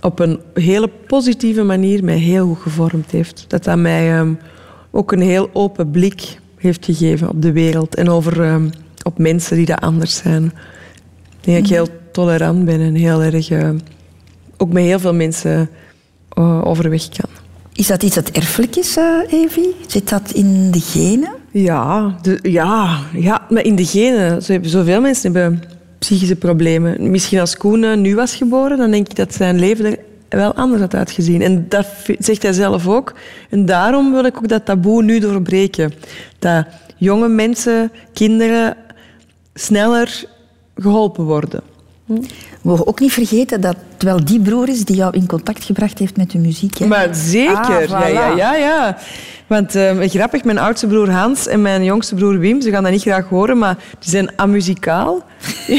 [0.01, 3.45] op een hele positieve manier mij heel goed gevormd heeft.
[3.47, 4.33] Dat dat mij ehm,
[4.91, 8.69] ook een heel open blik heeft gegeven op de wereld en over, ehm,
[9.03, 10.45] op mensen die dat anders zijn.
[10.45, 10.51] Ik
[11.41, 13.69] denk dat ik heel tolerant ben en heel erg eh,
[14.57, 15.69] ook met heel veel mensen
[16.29, 17.29] eh, overweg kan.
[17.73, 19.75] Is dat iets dat erfelijk is, eh, Evie?
[19.87, 21.33] Zit dat in de genen?
[21.57, 24.41] Ja, ja, ja, maar in de genen.
[24.43, 25.63] Zo zoveel mensen hebben
[25.99, 27.11] psychische problemen.
[27.11, 29.97] Misschien als Koen nu was geboren, dan denk ik dat zijn leven
[30.29, 31.41] er wel anders had uitgezien.
[31.41, 31.87] En dat
[32.19, 33.13] zegt hij zelf ook.
[33.49, 35.93] En daarom wil ik ook dat taboe nu doorbreken.
[36.39, 36.65] Dat
[36.97, 38.75] jonge mensen, kinderen,
[39.53, 40.25] sneller
[40.75, 41.61] geholpen worden.
[42.05, 42.21] We
[42.61, 45.99] mogen ook niet vergeten dat het wel die broer is die jou in contact gebracht
[45.99, 46.77] heeft met de muziek.
[46.77, 46.85] Hè?
[46.87, 48.13] Maar zeker, Ah, ja, voilà.
[48.13, 48.97] ja, ja, ja.
[49.47, 52.91] Want eh, grappig, mijn oudste broer Hans en mijn jongste broer Wim, ze gaan dat
[52.91, 55.23] niet graag horen, maar die zijn amuzikaal.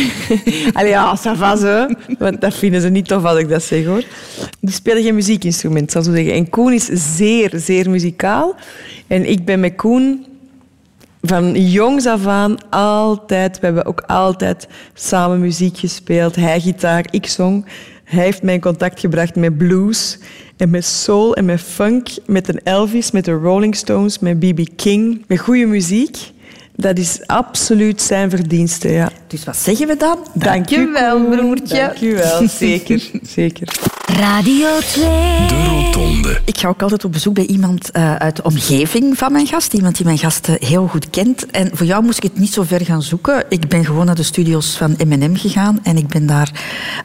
[0.73, 1.87] Allee, ja, ça va zo.
[2.19, 4.05] Want dat vinden ze niet tof als ik dat zeg, hoor.
[4.61, 6.33] Die spelen geen muziekinstrument, zal ik zeggen.
[6.35, 8.55] En Koen is zeer, zeer muzikaal.
[9.07, 10.27] En ik ben met Koen
[11.27, 16.37] van jongs af aan altijd, we hebben ook altijd samen muziek gespeeld.
[16.37, 17.67] Hij gitaar, ik zong.
[18.05, 20.19] Hij heeft mij in contact gebracht met blues
[20.57, 24.61] en met soul en met funk, met een Elvis, met de Rolling Stones, met B.B.
[24.77, 26.17] King, met goede muziek.
[26.77, 29.11] Dat is absoluut zijn verdienste, ja.
[29.27, 30.19] Dus wat zeggen we dan?
[30.35, 31.77] Dank u wel, broertje.
[31.77, 33.69] Dank u wel, zeker, zeker.
[34.07, 35.05] Radio 2.
[35.49, 36.41] De Rotonde.
[36.45, 39.73] Ik ga ook altijd op bezoek bij iemand eh, uit de omgeving van mijn gast.
[39.73, 41.47] Iemand die mijn gasten heel goed kent.
[41.47, 43.45] En voor jou moest ik het niet zo ver gaan zoeken.
[43.49, 45.79] Ik ben gewoon naar de studio's van M&M gegaan.
[45.83, 46.51] En ik ben daar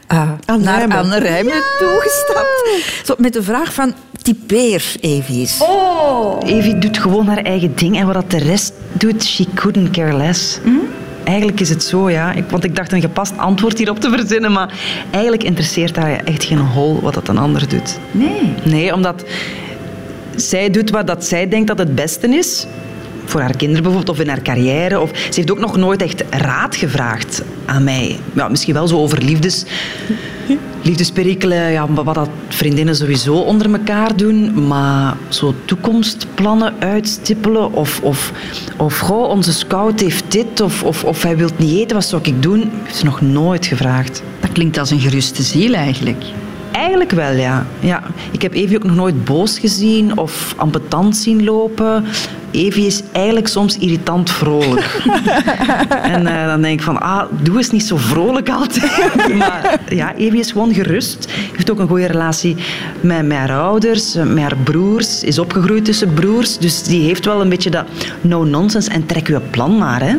[0.06, 0.96] eh, naar Rijmen.
[0.96, 2.68] Anne Rijmen toegestapt.
[3.04, 5.60] Zo, met de vraag van, typeer even eens.
[6.42, 10.16] Evie doet gewoon haar eigen ding en wat dat de rest doet, she couldn't care
[10.16, 10.58] less.
[11.24, 12.32] Eigenlijk is het zo, ja.
[12.32, 14.74] Ik, want ik dacht een gepast antwoord hierop te verzinnen, maar
[15.10, 17.98] eigenlijk interesseert haar echt geen hol wat dat een ander doet.
[18.10, 18.54] Nee.
[18.64, 19.24] Nee, omdat
[20.36, 22.66] zij doet wat dat zij denkt dat het beste is.
[23.24, 25.00] Voor haar kinderen bijvoorbeeld, of in haar carrière.
[25.00, 28.18] Of, ze heeft ook nog nooit echt raad gevraagd aan mij.
[28.32, 29.64] Ja, misschien wel zo over liefdes,
[30.82, 34.66] liefdesperikelen, ja, wat dat vriendinnen sowieso onder elkaar doen.
[34.66, 37.72] Maar zo toekomstplannen uitstippelen.
[37.72, 38.32] Of, of,
[38.76, 40.60] of goh, onze scout heeft dit.
[40.60, 42.70] Of, of, of hij wil niet eten, wat zou ik doen?
[42.82, 44.22] Heeft ze nog nooit gevraagd.
[44.40, 46.24] Dat klinkt als een geruste ziel eigenlijk.
[46.72, 47.66] Eigenlijk wel, ja.
[47.80, 48.02] ja.
[48.30, 52.04] Ik heb Evie ook nog nooit boos gezien of ambetant zien lopen.
[52.50, 55.02] Evie is eigenlijk soms irritant vrolijk.
[56.02, 59.14] en eh, dan denk ik van, ah, doe eens niet zo vrolijk altijd.
[59.38, 61.26] maar ja, Evie is gewoon gerust.
[61.52, 62.56] Heeft ook een goede relatie
[63.00, 65.22] met, met haar ouders, met haar broers.
[65.22, 66.58] Is opgegroeid tussen broers.
[66.58, 67.84] Dus die heeft wel een beetje dat
[68.20, 70.14] no-nonsense en trek je plan maar, hè.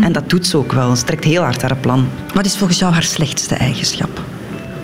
[0.00, 0.96] En dat doet ze ook wel.
[0.96, 2.08] Ze trekt heel hard haar plan.
[2.34, 4.29] Wat is volgens jou haar slechtste eigenschap?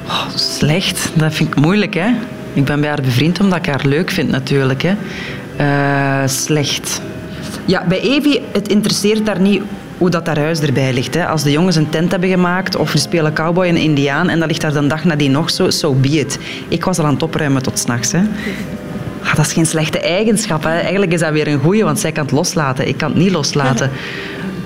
[0.06, 2.08] Oh, slecht, dat vind ik moeilijk, hè.
[2.52, 4.94] Ik ben bij haar bevriend omdat ik haar leuk vind, natuurlijk, hè.
[5.56, 7.00] Eh, slecht.
[7.64, 9.62] Ja, bij Evie, het interesseert haar niet
[9.98, 11.14] hoe dat haar huis erbij ligt.
[11.14, 11.26] Hè.
[11.26, 14.48] Als de jongens een tent hebben gemaakt of we spelen cowboy en indiaan en dat
[14.48, 16.38] ligt daar de dag nadien nog zo, so be it.
[16.68, 18.14] Ik was al aan het opruimen tot s'nachts.
[19.22, 20.62] Ah, dat is geen slechte eigenschap.
[20.62, 20.78] Hè.
[20.78, 22.88] Eigenlijk is dat weer een goeie, want zij kan het loslaten.
[22.88, 23.90] Ik kan het niet loslaten.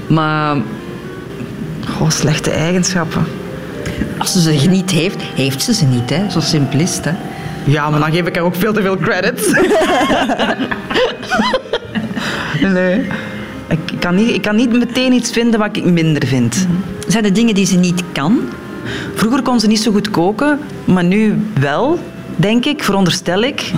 [0.07, 0.57] Maar...
[2.01, 3.27] Oh, slechte eigenschappen.
[4.21, 6.11] Als ze ze niet heeft, heeft ze ze niet.
[6.11, 6.31] Hè?
[6.31, 7.05] Zo simpel is het.
[7.05, 7.13] Hè?
[7.65, 9.63] Ja, maar dan geef ik haar ook veel te veel credit.
[12.75, 13.07] nee.
[13.69, 16.67] Ik kan, niet, ik kan niet meteen iets vinden wat ik minder vind.
[17.09, 18.41] Zijn er dingen die ze niet kan?
[19.15, 21.99] Vroeger kon ze niet zo goed koken, maar nu wel,
[22.37, 23.73] denk ik, veronderstel ik.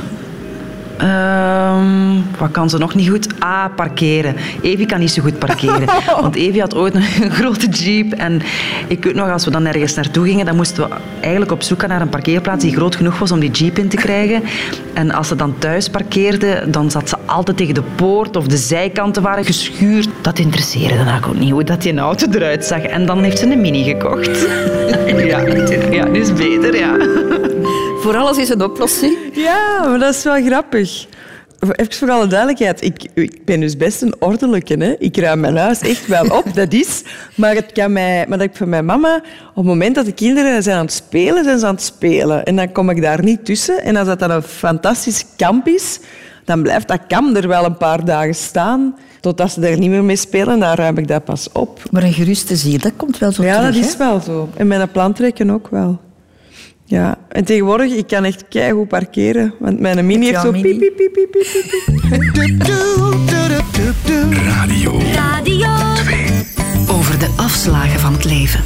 [1.03, 3.26] Ehm, wat kan ze nog niet goed?
[3.38, 4.36] Ah, parkeren.
[4.62, 5.86] Evie kan niet zo goed parkeren.
[6.20, 8.12] Want Evie had ooit een, grote jeep.
[8.12, 8.42] En
[8.86, 11.80] ik weet nog, als we dan ergens naartoe gingen, dan moesten we eigenlijk op zoek
[11.80, 14.42] gaan naar een parkeerplaats die groot genoeg was om die jeep in te krijgen.
[14.92, 18.57] En als ze dan thuis parkeerde, dan zat ze altijd tegen de poort of de
[18.57, 20.09] zijkanten waren geschuurd.
[20.20, 22.82] Dat interesseerde haar ook niet, hoe dat die auto eruit zag.
[22.82, 24.46] En dan heeft ze een mini gekocht.
[25.26, 25.40] ja,
[25.90, 26.96] ja, nu is beter, ja.
[28.03, 29.16] Voor alles is een oplossing.
[29.32, 31.07] Ja, maar dat is wel grappig.
[31.61, 34.74] Even voor alle duidelijkheid, ik, ik ben dus best een ordelijke.
[34.74, 34.94] Hè?
[34.98, 37.03] Ik ruim mijn huis echt wel op, dat is.
[37.34, 39.16] Maar, het kan mij, maar dat heb ik van mijn mama...
[39.50, 42.44] Op het moment dat de kinderen zijn aan het spelen, zijn ze aan het spelen.
[42.44, 43.82] En dan kom ik daar niet tussen.
[43.82, 46.00] En als dat dan een fantastisch kamp is,
[46.44, 48.96] dan blijft dat kamp er wel een paar dagen staan.
[49.20, 51.80] Totdat ze er niet meer mee spelen, dan ruim ik dat pas op.
[51.90, 53.74] Maar een geruste ziel, dat komt wel zo Ja, terug.
[53.74, 53.88] dat hè?
[53.88, 54.48] is wel zo.
[54.57, 55.98] En mijn plantrekken ook wel.
[56.93, 59.55] Ja, en tegenwoordig, ik kan echt keigoed parkeren.
[59.59, 60.78] Want mijn mini heeft zo mini?
[60.78, 62.62] piep, piep, piep, piep, piep, piep.
[64.32, 66.16] Radio Radio 2.
[66.97, 68.61] Over de afslagen van het leven.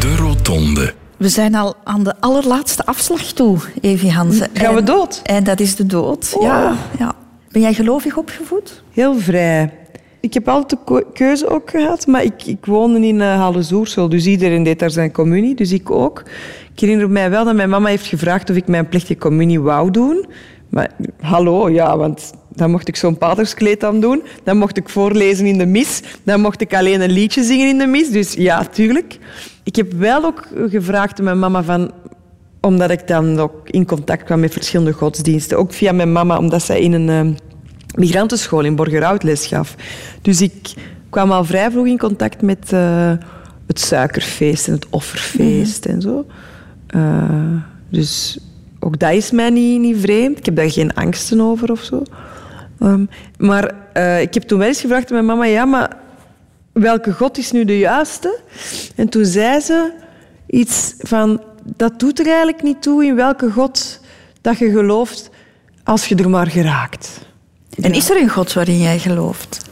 [0.00, 0.94] De Rotonde.
[1.16, 4.48] We zijn al aan de allerlaatste afslag toe, Evie Hansen.
[4.52, 5.20] Gaan we En- dood?
[5.24, 7.14] En dat is de dood, ja, ja.
[7.50, 8.82] Ben jij gelovig opgevoed?
[8.92, 9.72] Heel vrij.
[10.20, 14.26] Ik heb altijd de keuze ook gehad, maar ik, ik woonde in uh, Hallezoersel, dus
[14.26, 16.22] iedereen deed daar zijn communie, dus ik ook.
[16.72, 19.90] Ik herinner mij wel dat mijn mama heeft gevraagd of ik mijn plechtige communie wou
[19.90, 20.26] doen.
[20.68, 20.90] Maar
[21.20, 25.58] hallo, ja, want dan mocht ik zo'n paterskleed aan doen, dan mocht ik voorlezen in
[25.58, 29.18] de mis, dan mocht ik alleen een liedje zingen in de mis, dus ja, tuurlijk.
[29.64, 31.90] Ik heb wel ook gevraagd aan mijn mama van
[32.60, 35.58] omdat ik dan ook in contact kwam met verschillende godsdiensten.
[35.58, 37.42] Ook via mijn mama, omdat zij in een eh,
[37.94, 39.74] migrantenschool in Borgerhout les gaf.
[40.22, 40.74] Dus ik
[41.10, 43.12] kwam al vrij vroeg in contact met eh,
[43.66, 46.26] het suikerfeest en het offerfeest en zo.
[46.90, 47.54] Eh,
[47.88, 48.38] dus
[48.80, 50.38] ook dat is mij niet, niet vreemd.
[50.38, 52.02] Ik heb daar geen angsten over of zo.
[52.78, 53.04] Ehm,
[53.38, 55.96] maar eh, ik heb toen wel eens gevraagd aan mijn mama, ja, maar
[56.72, 58.38] welke God is nu de juiste?
[58.96, 59.92] En toen zei ze
[60.46, 61.42] iets van,
[61.76, 64.00] dat doet er eigenlijk niet toe in welke God
[64.40, 65.30] dat je gelooft,
[65.84, 67.20] als je er maar geraakt.
[67.80, 69.68] En is er een God waarin jij gelooft?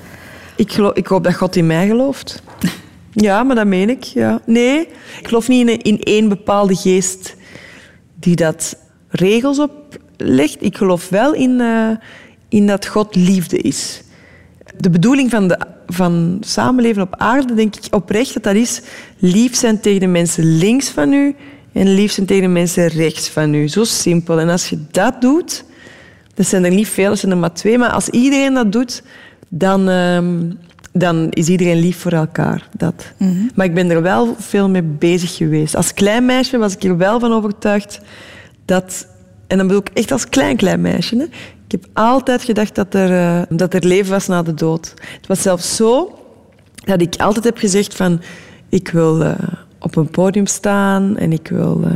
[0.56, 2.42] Ik, geloof, ik hoop dat God in mij gelooft.
[3.12, 4.04] Ja, maar dat meen ik.
[4.04, 4.40] Ja.
[4.46, 4.80] Nee,
[5.20, 7.36] ik geloof niet in, in één bepaalde geest
[8.14, 8.76] die dat
[9.08, 10.56] regels oplegt.
[10.60, 11.90] Ik geloof wel in, eh,
[12.48, 14.02] in dat God liefde is.
[14.76, 18.82] De bedoeling van, de, van samenleven op aarde, denk ik oprecht dat dat is
[19.18, 21.34] lief zijn tegen de mensen links van u
[21.72, 23.68] en lief zijn tegen de mensen rechts van u.
[23.68, 24.40] Zo simpel.
[24.40, 25.64] En als je dat doet,
[26.34, 29.02] dat zijn er niet veel, zijn er maar twee, maar als iedereen dat doet,
[29.48, 30.50] dan, ehm,
[30.98, 32.68] dan is iedereen lief voor elkaar.
[32.76, 33.12] Dat.
[33.54, 35.76] Maar ik ben er wel veel mee bezig geweest.
[35.76, 38.00] Als klein meisje was ik er wel van overtuigd
[38.64, 39.06] dat...
[39.46, 41.16] En dan bedoel ik echt als klein, klein meisje.
[41.16, 41.24] Hè.
[41.64, 44.94] Ik heb altijd gedacht dat er, eh, dat er leven was na de dood.
[45.16, 46.18] Het was zelfs zo
[46.74, 48.20] dat ik altijd heb gezegd van...
[48.68, 49.34] Ik wil eh,
[49.78, 51.92] op een podium staan en ik wil eh,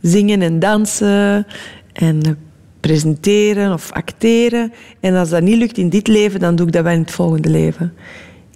[0.00, 1.46] zingen en dansen
[1.92, 2.38] en
[2.80, 4.72] presenteren of acteren.
[5.00, 7.10] En als dat niet lukt in dit leven, dan doe ik dat wel in het
[7.10, 7.92] volgende leven.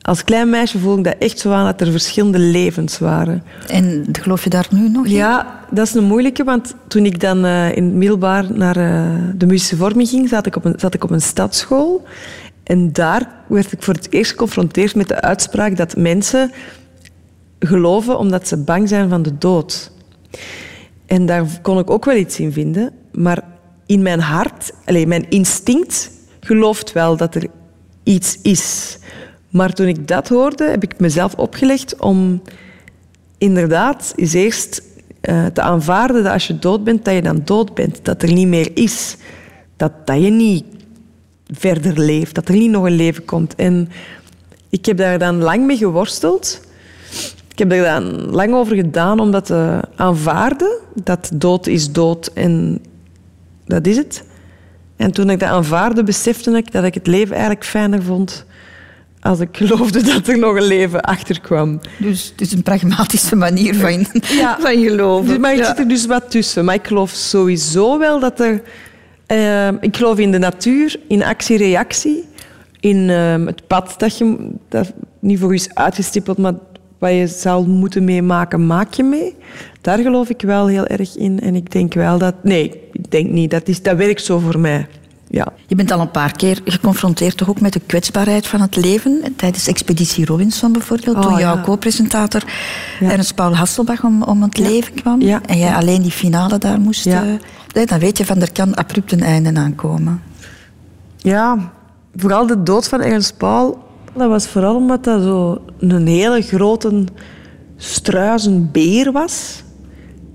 [0.07, 3.42] Als klein meisje voelde ik dat echt zo aan dat er verschillende levens waren.
[3.68, 5.12] En geloof je daar nu nog in?
[5.12, 9.14] Ja, dat is een moeilijke, want toen ik dan eh, in het middelbaar naar eh,
[9.34, 12.05] de muzische vorming ging, zat ik, op een, zat ik op een stadsschool.
[12.62, 16.50] En daar werd ik voor het eerst geconfronteerd met de uitspraak dat mensen
[17.59, 19.90] geloven omdat ze bang zijn van de dood.
[21.07, 23.42] En daar kon ik ook wel iets in vinden, maar
[23.86, 27.46] in mijn hart, allez, mijn instinct, gelooft wel dat er
[28.02, 28.98] iets is.
[29.55, 32.42] Maar toen ik dat hoorde, heb ik mezelf opgelegd om
[33.38, 34.82] inderdaad eens eerst
[35.20, 38.05] eh, te aanvaarden dat als je dood bent, dat je dan dood bent.
[38.05, 39.16] Dat er niet meer is.
[39.76, 40.64] Dat, dat je niet
[41.46, 42.34] verder leeft.
[42.34, 43.55] Dat er niet nog een leven komt.
[43.55, 43.88] En
[44.68, 46.61] ik heb daar dan lang mee geworsteld.
[47.50, 50.78] Ik heb er dan lang over gedaan om dat te aanvaarden.
[50.94, 52.82] Dat dood is dood en
[53.66, 54.24] dat is het.
[54.96, 58.46] En toen ik dat aanvaarde, besefte ik dat ik het leven eigenlijk fijner vond
[59.24, 61.80] als ik geloofde dat er nog een leven achter kwam.
[61.98, 64.06] Dus het is een pragmatische manier van,
[64.60, 65.28] van geloven.
[65.28, 65.64] Dus- Maar ik Ja.
[65.66, 66.64] zit er dus wat tussen.
[66.64, 68.62] Maar ik geloof sowieso wel dat er...
[69.26, 72.24] eh, ik geloof in de natuur, in actie-reactie.
[72.80, 76.54] In eh, het pad dat, je, dat niet voor je is uitgestippeld, maar
[76.98, 79.34] wat je zou moeten meemaken, maak je mee.
[79.80, 81.40] Daar geloof ik wel heel erg in.
[81.40, 82.34] En ik denk wel dat...
[82.42, 83.50] Nee, ik denk niet.
[83.50, 84.86] Dat, is, dat werkt zo voor mij.
[85.35, 85.53] Ja.
[85.66, 89.35] Je bent al een paar keer geconfronteerd toch ook met de kwetsbaarheid van het leven.
[89.37, 91.62] Tijdens Expeditie Robinson bijvoorbeeld, Oh, toen jouw ja.
[91.62, 92.43] co-presentator
[93.01, 95.20] Ernst Paul Hasselbach om, om het leven kwam.
[95.20, 97.05] En jij alleen die finale daar moest...
[97.05, 97.22] Ja.
[97.22, 97.28] eh,
[97.72, 100.22] nee, dan weet je van, er kan abrupt een einde aankomen.
[101.16, 101.72] Ja,
[102.16, 103.78] vooral de dood van Ernst Paul.
[104.16, 107.05] Dat was vooral omdat dat zo een hele grote
[107.76, 109.62] struizen beer was.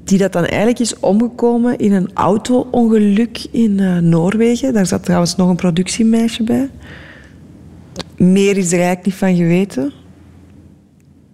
[0.10, 4.74] Die dat dan eigenlijk is omgekomen in een auto-ongeluk in eh, Noorwegen.
[4.74, 6.70] Daar zat trouwens nog een productiemeisje bij.
[8.18, 9.91] Meer is er eigenlijk niet van geweten.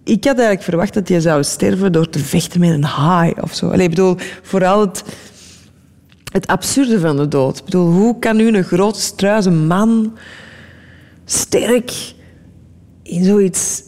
[0.04, 3.54] Ik had eigenlijk verwacht dat hij zou sterven door te vechten met een haai of
[3.54, 3.66] zo.
[3.66, 5.04] Allee, ik bedoel, vooral het,
[6.32, 7.58] het absurde van de dood.
[7.58, 10.16] Ik bedoel, hoe kan nu een grote struise man
[11.24, 12.14] sterk
[13.02, 13.82] in zoiets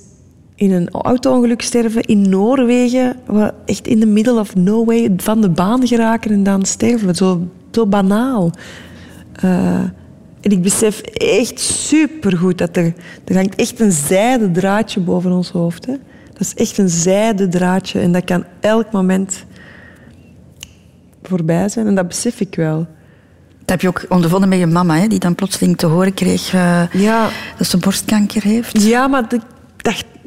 [0.58, 5.48] in een auto-ongeluk sterven in Noorwegen, waar echt in the middle of nowhere van de
[5.48, 7.14] baan geraken en dan sterven.
[7.14, 8.50] Zo, zo banaal.
[9.32, 9.74] Eh,
[10.40, 12.92] en ik besef echt supergoed dat er...
[13.24, 15.86] Er hangt echt een zijden draadje boven ons hoofd.
[15.86, 15.92] Hè.
[16.32, 19.44] Dat is echt een zijden draadje en dat kan elk moment
[21.22, 21.86] voorbij zijn.
[21.86, 22.78] En dat besef ik wel.
[23.58, 26.54] Dat heb je ook ondervonden met je mama, hè, die dan plotseling te horen kreeg
[26.54, 26.82] eh,
[27.58, 28.82] dat ze borstkanker heeft.
[28.82, 29.40] Ja, maar de-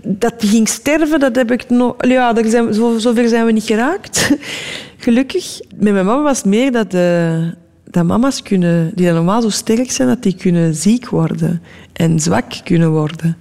[0.03, 1.95] dat, die ging sterven, dat heb ik nog...
[1.97, 4.31] Ja, daar zijn, zover zijn we niet geraakt.
[4.97, 5.59] Gelukkig.
[5.75, 7.47] Met mijn mama was het meer dat, eh,
[7.83, 11.61] dat mama's kunnen, die dan normaal zo sterk zijn, dat die kunnen ziek worden.
[11.93, 13.37] En zwak kunnen worden.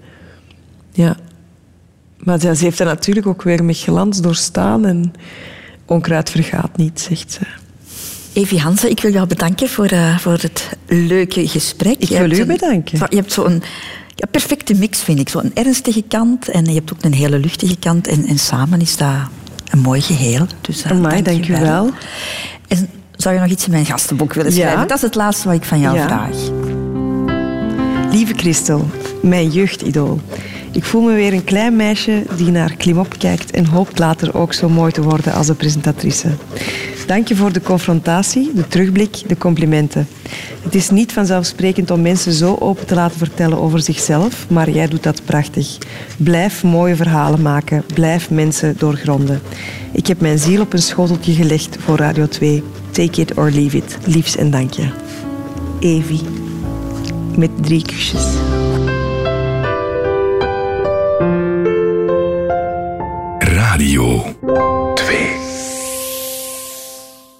[0.92, 1.16] Ja.
[2.18, 4.86] Maar ze heeft dat natuurlijk ook weer met glans doorstaan.
[4.86, 5.12] En
[5.86, 7.59] onkruid vergaat niet, zegt ze.
[8.32, 11.96] Evie Hansen, ik wil jou bedanken voor, eh, voor het leuke gesprek.
[11.98, 12.98] Ik Je wil u een- bedanken.
[13.08, 13.62] Je hebt zo'n
[14.14, 15.28] ja, perfecte mix, vind ik.
[15.28, 18.06] Zo'n ernstige kant en je hebt ook een hele luchtige kant.
[18.06, 19.08] En, en samen is dat
[19.70, 20.46] een mooi geheel.
[20.60, 21.90] Dus, uh, Amai, dank u wel.
[22.68, 24.58] En zou je nog iets in mijn gastenboek willen Ja.
[24.58, 24.88] schrijven?
[24.88, 26.06] Dat is het laatste wat ik van jou Ja.
[26.06, 26.36] vraag.
[28.12, 28.88] Lieve Christel,
[29.22, 30.20] mijn jeugdidool.
[30.72, 34.52] Ik voel me weer een klein meisje die naar Klimop kijkt en hoopt later ook
[34.52, 36.28] zo mooi te worden als de presentatrice.
[37.06, 40.08] Dank je voor de confrontatie, de terugblik, de complimenten.
[40.62, 44.88] Het is niet vanzelfsprekend om mensen zo open te laten vertellen over zichzelf, maar jij
[44.88, 45.78] doet dat prachtig.
[46.16, 49.40] Blijf mooie verhalen maken, blijf mensen doorgronden.
[49.92, 52.62] Ik heb mijn ziel op een schoteltje gelegd voor Radio 2.
[52.90, 53.98] Take it or leave it.
[54.04, 54.88] Liefs en dank je.
[55.80, 56.20] Evie.
[57.36, 58.24] Met drie kusjes.
[63.80, 65.39] Radio 2.